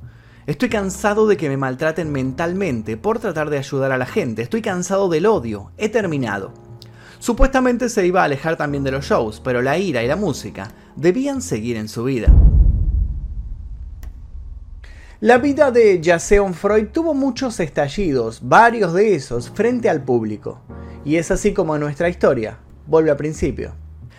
Estoy 0.46 0.70
cansado 0.70 1.28
de 1.28 1.36
que 1.36 1.48
me 1.48 1.56
maltraten 1.56 2.10
mentalmente 2.10 2.96
por 2.96 3.18
tratar 3.18 3.50
de 3.50 3.58
ayudar 3.58 3.92
a 3.92 3.98
la 3.98 4.06
gente, 4.06 4.42
estoy 4.42 4.62
cansado 4.62 5.08
del 5.08 5.26
odio, 5.26 5.70
he 5.76 5.88
terminado. 5.88 6.52
Supuestamente 7.20 7.88
se 7.88 8.04
iba 8.04 8.22
a 8.22 8.24
alejar 8.24 8.56
también 8.56 8.82
de 8.82 8.90
los 8.90 9.04
shows, 9.04 9.40
pero 9.40 9.62
la 9.62 9.78
ira 9.78 10.02
y 10.02 10.08
la 10.08 10.16
música 10.16 10.72
debían 10.96 11.42
seguir 11.42 11.76
en 11.76 11.88
su 11.88 12.02
vida. 12.02 12.28
La 15.22 15.38
vida 15.38 15.70
de 15.70 16.00
Jason 16.02 16.52
Freud 16.52 16.88
tuvo 16.88 17.14
muchos 17.14 17.60
estallidos, 17.60 18.40
varios 18.42 18.92
de 18.92 19.14
esos 19.14 19.50
frente 19.50 19.88
al 19.88 20.02
público. 20.02 20.60
Y 21.04 21.14
es 21.14 21.30
así 21.30 21.52
como 21.52 21.78
nuestra 21.78 22.08
historia 22.08 22.58
vuelve 22.88 23.12
al 23.12 23.16
principio. 23.16 23.76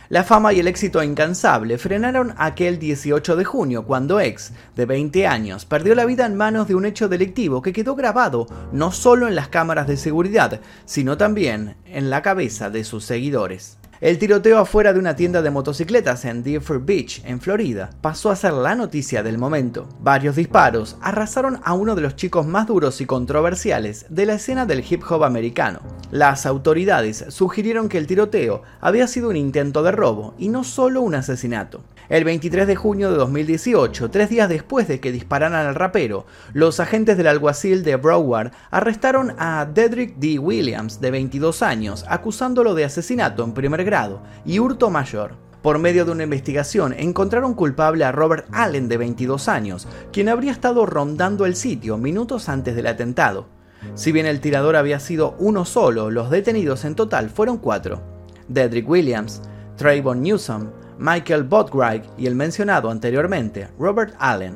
La 0.07 0.23
fama 0.23 0.53
y 0.53 0.61
el 0.61 0.67
éxito 0.69 1.03
incansable 1.03 1.77
frenaron 1.77 2.33
aquel 2.37 2.79
18 2.79 3.35
de 3.35 3.43
junio 3.43 3.83
cuando 3.83 4.21
X, 4.21 4.53
de 4.77 4.85
20 4.85 5.27
años, 5.27 5.65
perdió 5.65 5.93
la 5.93 6.05
vida 6.05 6.25
en 6.25 6.35
manos 6.35 6.69
de 6.69 6.75
un 6.75 6.85
hecho 6.85 7.09
delictivo 7.09 7.61
que 7.61 7.73
quedó 7.73 7.95
grabado 7.95 8.47
no 8.71 8.93
solo 8.93 9.27
en 9.27 9.35
las 9.35 9.49
cámaras 9.49 9.87
de 9.87 9.97
seguridad, 9.97 10.61
sino 10.85 11.17
también 11.17 11.75
en 11.85 12.09
la 12.09 12.21
cabeza 12.21 12.69
de 12.69 12.85
sus 12.85 13.03
seguidores. 13.03 13.77
El 14.03 14.17
tiroteo 14.17 14.59
afuera 14.59 14.91
de 14.91 14.99
una 14.99 15.15
tienda 15.15 15.41
de 15.41 15.49
motocicletas 15.49 16.25
en 16.25 16.43
Deerfield 16.43 16.85
Beach, 16.85 17.21
en 17.23 17.39
Florida, 17.39 17.89
pasó 18.01 18.31
a 18.31 18.35
ser 18.35 18.51
la 18.51 18.75
noticia 18.75 19.23
del 19.23 19.37
momento. 19.37 19.87
Varios 20.01 20.35
disparos 20.35 20.97
arrasaron 20.99 21.61
a 21.63 21.73
uno 21.73 21.95
de 21.95 22.01
los 22.01 22.17
chicos 22.17 22.45
más 22.45 22.67
duros 22.67 22.99
y 22.99 23.05
controversiales 23.05 24.05
de 24.09 24.25
la 24.25 24.33
escena 24.33 24.65
del 24.65 24.83
hip 24.83 25.03
hop 25.09 25.23
americano. 25.23 25.79
Las 26.11 26.45
autoridades 26.45 27.23
sugirieron 27.29 27.87
que 27.87 27.97
el 27.97 28.05
tiroteo 28.05 28.63
había 28.81 29.07
sido 29.07 29.29
un 29.29 29.37
intento 29.37 29.83
de 29.83 29.93
robo 29.93 30.33
y 30.37 30.49
no 30.49 30.65
solo 30.65 30.99
un 30.99 31.15
asesinato. 31.15 31.81
El 32.09 32.25
23 32.25 32.67
de 32.67 32.75
junio 32.75 33.09
de 33.09 33.17
2018, 33.17 34.11
tres 34.11 34.29
días 34.29 34.49
después 34.49 34.89
de 34.89 34.99
que 34.99 35.13
dispararan 35.13 35.65
al 35.65 35.73
rapero, 35.73 36.25
los 36.51 36.81
agentes 36.81 37.15
del 37.15 37.27
alguacil 37.27 37.83
de 37.83 37.95
Broward 37.95 38.51
arrestaron 38.71 39.33
a 39.37 39.65
Dedrick 39.65 40.15
D. 40.17 40.37
Williams, 40.37 40.99
de 40.99 41.11
22 41.11 41.61
años, 41.61 42.03
acusándolo 42.09 42.75
de 42.75 42.83
asesinato 42.83 43.45
en 43.45 43.53
primer 43.53 43.85
grado 43.85 44.21
y 44.45 44.59
hurto 44.59 44.89
mayor. 44.89 45.35
Por 45.61 45.79
medio 45.79 46.03
de 46.03 46.11
una 46.11 46.23
investigación 46.23 46.93
encontraron 46.97 47.53
culpable 47.53 48.03
a 48.03 48.11
Robert 48.11 48.47
Allen, 48.51 48.89
de 48.89 48.97
22 48.97 49.47
años, 49.47 49.87
quien 50.11 50.27
habría 50.27 50.51
estado 50.51 50.85
rondando 50.85 51.45
el 51.45 51.55
sitio 51.55 51.97
minutos 51.97 52.49
antes 52.49 52.75
del 52.75 52.87
atentado. 52.87 53.47
Si 53.95 54.11
bien 54.11 54.25
el 54.25 54.41
tirador 54.41 54.75
había 54.75 54.99
sido 54.99 55.35
uno 55.39 55.63
solo, 55.63 56.11
los 56.11 56.29
detenidos 56.29 56.83
en 56.83 56.95
total 56.95 57.29
fueron 57.29 57.59
cuatro. 57.59 58.01
Dedrick 58.49 58.89
Williams, 58.89 59.41
Trayvon 59.77 60.21
Newsom, 60.21 60.69
Michael 60.97 61.43
Botwright 61.43 62.05
y 62.17 62.27
el 62.27 62.35
mencionado 62.35 62.89
anteriormente, 62.89 63.69
Robert 63.79 64.15
Allen. 64.19 64.55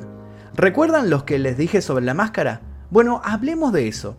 ¿Recuerdan 0.54 1.10
los 1.10 1.24
que 1.24 1.38
les 1.38 1.56
dije 1.56 1.80
sobre 1.80 2.04
la 2.04 2.14
máscara? 2.14 2.60
Bueno, 2.90 3.20
hablemos 3.24 3.72
de 3.72 3.88
eso. 3.88 4.16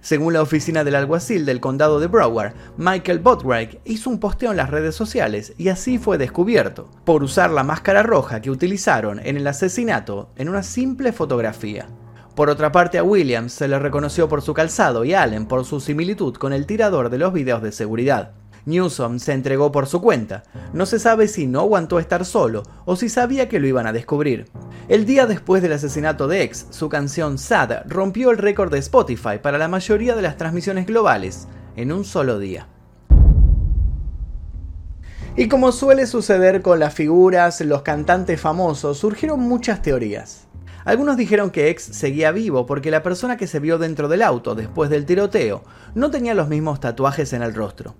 Según 0.00 0.34
la 0.34 0.42
oficina 0.42 0.84
del 0.84 0.96
alguacil 0.96 1.46
del 1.46 1.60
condado 1.60 1.98
de 1.98 2.08
Broward, 2.08 2.52
Michael 2.76 3.20
Botwright 3.20 3.80
hizo 3.86 4.10
un 4.10 4.20
posteo 4.20 4.50
en 4.50 4.58
las 4.58 4.68
redes 4.68 4.94
sociales 4.94 5.54
y 5.56 5.68
así 5.68 5.96
fue 5.96 6.18
descubierto, 6.18 6.90
por 7.04 7.22
usar 7.22 7.50
la 7.50 7.64
máscara 7.64 8.02
roja 8.02 8.42
que 8.42 8.50
utilizaron 8.50 9.18
en 9.18 9.38
el 9.38 9.46
asesinato 9.46 10.28
en 10.36 10.50
una 10.50 10.62
simple 10.62 11.12
fotografía. 11.12 11.88
Por 12.34 12.50
otra 12.50 12.70
parte, 12.70 12.98
a 12.98 13.02
Williams 13.02 13.52
se 13.52 13.66
le 13.66 13.78
reconoció 13.78 14.28
por 14.28 14.42
su 14.42 14.52
calzado 14.52 15.04
y 15.04 15.14
a 15.14 15.22
Allen 15.22 15.46
por 15.46 15.64
su 15.64 15.80
similitud 15.80 16.34
con 16.34 16.52
el 16.52 16.66
tirador 16.66 17.08
de 17.08 17.18
los 17.18 17.32
videos 17.32 17.62
de 17.62 17.72
seguridad. 17.72 18.32
Newsom 18.66 19.18
se 19.18 19.32
entregó 19.32 19.70
por 19.72 19.86
su 19.86 20.00
cuenta. 20.00 20.42
No 20.72 20.86
se 20.86 20.98
sabe 20.98 21.28
si 21.28 21.46
no 21.46 21.60
aguantó 21.60 21.98
estar 21.98 22.24
solo 22.24 22.62
o 22.84 22.96
si 22.96 23.08
sabía 23.08 23.48
que 23.48 23.60
lo 23.60 23.66
iban 23.66 23.86
a 23.86 23.92
descubrir. 23.92 24.46
El 24.88 25.06
día 25.06 25.26
después 25.26 25.62
del 25.62 25.72
asesinato 25.72 26.28
de 26.28 26.42
X, 26.42 26.66
su 26.70 26.88
canción 26.88 27.38
Sad 27.38 27.84
rompió 27.86 28.30
el 28.30 28.38
récord 28.38 28.72
de 28.72 28.78
Spotify 28.78 29.38
para 29.42 29.58
la 29.58 29.68
mayoría 29.68 30.14
de 30.14 30.22
las 30.22 30.36
transmisiones 30.36 30.86
globales 30.86 31.48
en 31.76 31.92
un 31.92 32.04
solo 32.04 32.38
día. 32.38 32.68
Y 35.36 35.48
como 35.48 35.72
suele 35.72 36.06
suceder 36.06 36.62
con 36.62 36.78
las 36.78 36.94
figuras, 36.94 37.60
los 37.60 37.82
cantantes 37.82 38.40
famosos, 38.40 38.98
surgieron 38.98 39.40
muchas 39.40 39.82
teorías. 39.82 40.46
Algunos 40.84 41.16
dijeron 41.16 41.50
que 41.50 41.70
X 41.70 41.88
seguía 41.92 42.30
vivo 42.30 42.66
porque 42.66 42.90
la 42.90 43.02
persona 43.02 43.36
que 43.36 43.46
se 43.46 43.58
vio 43.58 43.78
dentro 43.78 44.08
del 44.08 44.22
auto 44.22 44.54
después 44.54 44.90
del 44.90 45.06
tiroteo 45.06 45.64
no 45.94 46.10
tenía 46.10 46.34
los 46.34 46.48
mismos 46.48 46.78
tatuajes 46.78 47.32
en 47.32 47.42
el 47.42 47.54
rostro. 47.54 47.94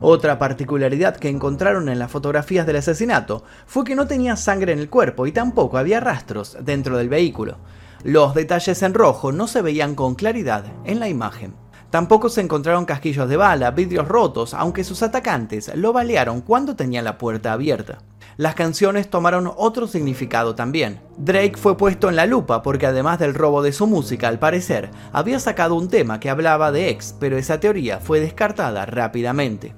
Otra 0.00 0.38
particularidad 0.38 1.16
que 1.16 1.28
encontraron 1.28 1.88
en 1.88 1.98
las 1.98 2.10
fotografías 2.10 2.66
del 2.66 2.76
asesinato 2.76 3.44
fue 3.66 3.84
que 3.84 3.94
no 3.94 4.06
tenía 4.06 4.34
sangre 4.36 4.72
en 4.72 4.78
el 4.78 4.88
cuerpo 4.88 5.26
y 5.26 5.32
tampoco 5.32 5.78
había 5.78 6.00
rastros 6.00 6.56
dentro 6.62 6.96
del 6.96 7.08
vehículo. 7.08 7.58
Los 8.02 8.34
detalles 8.34 8.82
en 8.82 8.94
rojo 8.94 9.30
no 9.30 9.46
se 9.46 9.60
veían 9.60 9.94
con 9.94 10.14
claridad 10.14 10.64
en 10.84 11.00
la 11.00 11.08
imagen. 11.08 11.54
Tampoco 11.90 12.28
se 12.28 12.40
encontraron 12.40 12.86
casquillos 12.86 13.28
de 13.28 13.36
bala, 13.36 13.72
vidrios 13.72 14.08
rotos, 14.08 14.54
aunque 14.54 14.84
sus 14.84 15.02
atacantes 15.02 15.70
lo 15.74 15.92
balearon 15.92 16.40
cuando 16.40 16.76
tenía 16.76 17.02
la 17.02 17.18
puerta 17.18 17.52
abierta 17.52 17.98
las 18.40 18.54
canciones 18.54 19.10
tomaron 19.10 19.52
otro 19.54 19.86
significado 19.86 20.54
también. 20.54 21.02
Drake 21.18 21.58
fue 21.58 21.76
puesto 21.76 22.08
en 22.08 22.16
la 22.16 22.24
lupa 22.24 22.62
porque 22.62 22.86
además 22.86 23.18
del 23.18 23.34
robo 23.34 23.62
de 23.62 23.74
su 23.74 23.86
música, 23.86 24.28
al 24.28 24.38
parecer, 24.38 24.90
había 25.12 25.38
sacado 25.38 25.74
un 25.74 25.90
tema 25.90 26.20
que 26.20 26.30
hablaba 26.30 26.72
de 26.72 26.88
ex, 26.88 27.14
pero 27.20 27.36
esa 27.36 27.60
teoría 27.60 27.98
fue 27.98 28.18
descartada 28.18 28.86
rápidamente. 28.86 29.74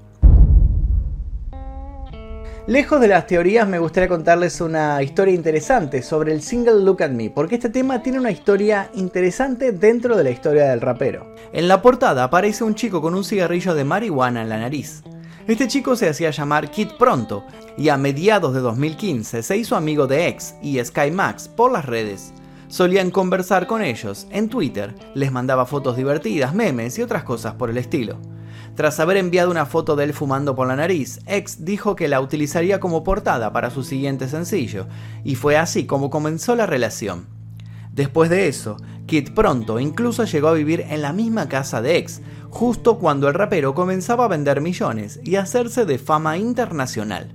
Lejos 2.69 3.01
de 3.01 3.09
las 3.09 3.27
teorías 3.27 3.67
me 3.67 3.81
gustaría 3.81 4.09
contarles 4.09 4.61
una 4.61 5.03
historia 5.03 5.35
interesante 5.35 6.01
sobre 6.01 6.33
el 6.33 6.43
single 6.43 6.85
Look 6.85 7.03
at 7.03 7.11
Me, 7.11 7.29
porque 7.29 7.57
este 7.57 7.71
tema 7.71 8.05
tiene 8.05 8.21
una 8.21 8.31
historia 8.31 8.89
interesante 8.95 9.73
dentro 9.73 10.17
de 10.17 10.23
la 10.23 10.31
historia 10.31 10.71
del 10.71 10.81
rapero. 10.81 11.35
En 11.53 11.67
la 11.67 11.83
portada 11.83 12.23
aparece 12.23 12.63
un 12.63 12.77
chico 12.77 13.03
con 13.03 13.17
un 13.17 13.25
cigarrillo 13.25 13.75
de 13.75 13.83
marihuana 13.83 14.43
en 14.43 14.49
la 14.49 14.59
nariz. 14.59 15.03
Este 15.49 15.67
chico 15.67 15.97
se 15.97 16.09
hacía 16.09 16.31
llamar 16.31 16.71
Kid 16.71 16.91
Pronto 17.01 17.45
y 17.77 17.89
a 17.89 17.97
mediados 17.97 18.55
de 18.55 18.61
2015 18.61 19.43
se 19.43 19.57
hizo 19.57 19.75
amigo 19.75 20.07
de 20.07 20.29
X 20.29 20.55
y 20.63 20.83
Sky 20.85 21.11
Max 21.11 21.49
por 21.49 21.73
las 21.73 21.85
redes. 21.85 22.33
Solían 22.69 23.11
conversar 23.11 23.67
con 23.67 23.83
ellos 23.83 24.29
en 24.31 24.49
Twitter, 24.49 24.95
les 25.15 25.33
mandaba 25.33 25.67
fotos 25.67 25.97
divertidas, 25.97 26.55
memes 26.55 26.97
y 26.97 27.03
otras 27.03 27.25
cosas 27.25 27.55
por 27.55 27.71
el 27.71 27.79
estilo. 27.79 28.19
Tras 28.75 29.01
haber 29.01 29.19
enviado 29.19 29.51
una 29.51 29.67
foto 29.67 29.97
de 29.97 30.05
él 30.05 30.15
fumando 30.15 30.55
por 30.55 30.67
la 30.67 30.77
nariz, 30.77 31.21
X 31.27 31.65
dijo 31.65 31.95
que 31.95 32.09
la 32.09 32.21
utilizaría 32.21 32.81
como 32.81 33.05
portada 33.05 33.53
para 33.53 33.71
su 33.71 33.83
siguiente 33.83 34.29
sencillo, 34.29 34.87
y 35.25 35.35
fue 35.35 35.59
así 35.59 35.85
como 35.85 36.09
comenzó 36.09 36.57
la 36.57 36.65
relación. 36.65 37.27
Después 37.93 38.31
de 38.31 38.49
eso, 38.49 38.79
Kid 39.05 39.35
pronto 39.35 39.79
incluso 39.79 40.25
llegó 40.25 40.49
a 40.49 40.55
vivir 40.55 40.87
en 40.89 41.03
la 41.03 41.13
misma 41.13 41.49
casa 41.49 41.83
de 41.83 41.99
X, 41.99 42.23
justo 42.49 42.99
cuando 42.99 43.29
el 43.29 43.35
rapero 43.35 43.75
comenzaba 43.75 44.25
a 44.25 44.29
vender 44.29 44.63
millones 44.63 45.21
y 45.23 45.37
hacerse 45.37 45.85
de 45.85 45.99
fama 45.99 46.39
internacional. 46.39 47.35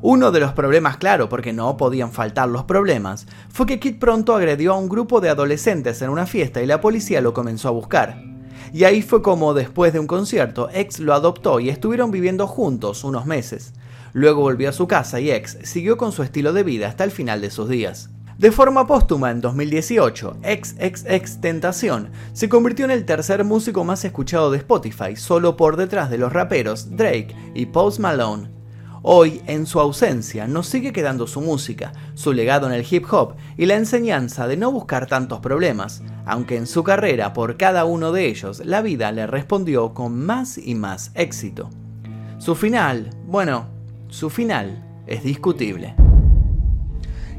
Uno 0.00 0.32
de 0.32 0.40
los 0.40 0.52
problemas, 0.52 0.96
claro, 0.96 1.28
porque 1.28 1.52
no 1.52 1.76
podían 1.76 2.10
faltar 2.10 2.48
los 2.48 2.64
problemas, 2.64 3.26
fue 3.48 3.66
que 3.66 3.78
Kid 3.78 3.98
pronto 4.00 4.34
agredió 4.34 4.72
a 4.72 4.78
un 4.78 4.88
grupo 4.88 5.20
de 5.20 5.28
adolescentes 5.28 6.02
en 6.02 6.10
una 6.10 6.26
fiesta 6.26 6.60
y 6.62 6.66
la 6.66 6.80
policía 6.80 7.20
lo 7.20 7.32
comenzó 7.32 7.68
a 7.68 7.72
buscar. 7.72 8.27
Y 8.72 8.84
ahí 8.84 9.02
fue 9.02 9.22
como, 9.22 9.54
después 9.54 9.92
de 9.92 9.98
un 9.98 10.06
concierto, 10.06 10.68
X 10.72 11.00
lo 11.00 11.14
adoptó 11.14 11.60
y 11.60 11.68
estuvieron 11.68 12.10
viviendo 12.10 12.46
juntos 12.46 13.04
unos 13.04 13.26
meses. 13.26 13.72
Luego 14.12 14.42
volvió 14.42 14.68
a 14.68 14.72
su 14.72 14.86
casa 14.86 15.20
y 15.20 15.30
X 15.30 15.58
siguió 15.62 15.96
con 15.96 16.12
su 16.12 16.22
estilo 16.22 16.52
de 16.52 16.62
vida 16.62 16.88
hasta 16.88 17.04
el 17.04 17.10
final 17.10 17.40
de 17.40 17.50
sus 17.50 17.68
días. 17.68 18.10
De 18.38 18.52
forma 18.52 18.86
póstuma, 18.86 19.32
en 19.32 19.40
2018, 19.40 20.36
XXX 20.44 21.40
Tentación 21.40 22.10
se 22.32 22.48
convirtió 22.48 22.84
en 22.84 22.92
el 22.92 23.04
tercer 23.04 23.42
músico 23.42 23.82
más 23.82 24.04
escuchado 24.04 24.52
de 24.52 24.58
Spotify, 24.58 25.16
solo 25.16 25.56
por 25.56 25.76
detrás 25.76 26.08
de 26.08 26.18
los 26.18 26.32
raperos 26.32 26.96
Drake 26.96 27.34
y 27.54 27.66
Post 27.66 27.98
Malone. 27.98 28.57
Hoy, 29.02 29.42
en 29.46 29.66
su 29.66 29.78
ausencia, 29.78 30.48
nos 30.48 30.66
sigue 30.66 30.92
quedando 30.92 31.26
su 31.26 31.40
música, 31.40 31.92
su 32.14 32.32
legado 32.32 32.66
en 32.66 32.72
el 32.72 32.86
hip 32.88 33.04
hop 33.10 33.34
y 33.56 33.66
la 33.66 33.76
enseñanza 33.76 34.48
de 34.48 34.56
no 34.56 34.72
buscar 34.72 35.06
tantos 35.06 35.38
problemas, 35.38 36.02
aunque 36.26 36.56
en 36.56 36.66
su 36.66 36.82
carrera 36.82 37.32
por 37.32 37.56
cada 37.56 37.84
uno 37.84 38.10
de 38.10 38.26
ellos 38.26 38.60
la 38.64 38.82
vida 38.82 39.12
le 39.12 39.26
respondió 39.26 39.94
con 39.94 40.18
más 40.18 40.58
y 40.58 40.74
más 40.74 41.12
éxito. 41.14 41.70
Su 42.38 42.54
final, 42.54 43.10
bueno, 43.26 43.66
su 44.08 44.30
final 44.30 44.84
es 45.06 45.22
discutible. 45.22 46.07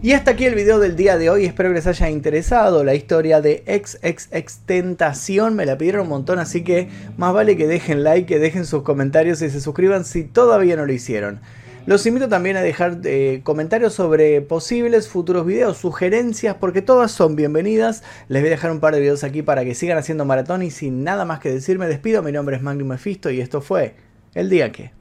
Y 0.01 0.13
hasta 0.13 0.31
aquí 0.31 0.45
el 0.45 0.55
video 0.55 0.79
del 0.79 0.95
día 0.95 1.17
de 1.17 1.29
hoy, 1.29 1.43
espero 1.43 1.71
que 1.71 1.75
les 1.75 1.85
haya 1.85 2.09
interesado 2.09 2.85
la 2.85 2.95
historia 2.95 3.41
de 3.41 3.65
XXX 3.67 4.59
Tentación, 4.59 5.57
me 5.57 5.65
la 5.65 5.77
pidieron 5.77 6.03
un 6.03 6.07
montón, 6.07 6.39
así 6.39 6.63
que 6.63 6.88
más 7.17 7.33
vale 7.33 7.57
que 7.57 7.67
dejen 7.67 8.05
like, 8.05 8.25
que 8.25 8.39
dejen 8.39 8.65
sus 8.65 8.83
comentarios 8.83 9.41
y 9.41 9.49
se 9.49 9.59
suscriban 9.59 10.05
si 10.05 10.23
todavía 10.23 10.77
no 10.77 10.85
lo 10.85 10.93
hicieron. 10.93 11.41
Los 11.85 12.05
invito 12.05 12.29
también 12.29 12.55
a 12.55 12.62
dejar 12.62 12.99
eh, 13.03 13.41
comentarios 13.43 13.93
sobre 13.93 14.39
posibles 14.39 15.09
futuros 15.09 15.45
videos, 15.45 15.75
sugerencias, 15.77 16.55
porque 16.55 16.81
todas 16.81 17.12
son 17.12 17.35
bienvenidas. 17.35 18.01
Les 18.29 18.41
voy 18.41 18.47
a 18.47 18.51
dejar 18.51 18.71
un 18.71 18.79
par 18.79 18.93
de 18.93 19.01
videos 19.01 19.25
aquí 19.25 19.41
para 19.41 19.65
que 19.65 19.75
sigan 19.75 19.97
haciendo 19.97 20.23
maratón 20.23 20.63
y 20.63 20.71
sin 20.71 21.03
nada 21.03 21.25
más 21.25 21.39
que 21.39 21.51
decir 21.51 21.77
me 21.77 21.88
despido. 21.88 22.23
Mi 22.23 22.31
nombre 22.31 22.55
es 22.55 22.62
Magnum 22.62 22.88
Mephisto 22.88 23.31
y 23.31 23.41
esto 23.41 23.59
fue 23.59 23.95
El 24.33 24.49
Día 24.49 24.71
Que. 24.71 24.98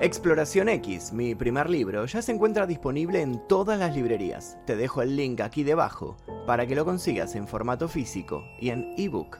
Exploración 0.00 0.68
X, 0.68 1.12
mi 1.12 1.34
primer 1.34 1.68
libro, 1.68 2.06
ya 2.06 2.22
se 2.22 2.32
encuentra 2.32 2.66
disponible 2.66 3.20
en 3.20 3.46
todas 3.48 3.78
las 3.78 3.94
librerías. 3.94 4.58
Te 4.66 4.76
dejo 4.76 5.02
el 5.02 5.16
link 5.16 5.40
aquí 5.40 5.64
debajo 5.64 6.16
para 6.46 6.66
que 6.66 6.74
lo 6.74 6.84
consigas 6.84 7.34
en 7.34 7.46
formato 7.46 7.88
físico 7.88 8.44
y 8.60 8.70
en 8.70 8.94
ebook. 8.96 9.38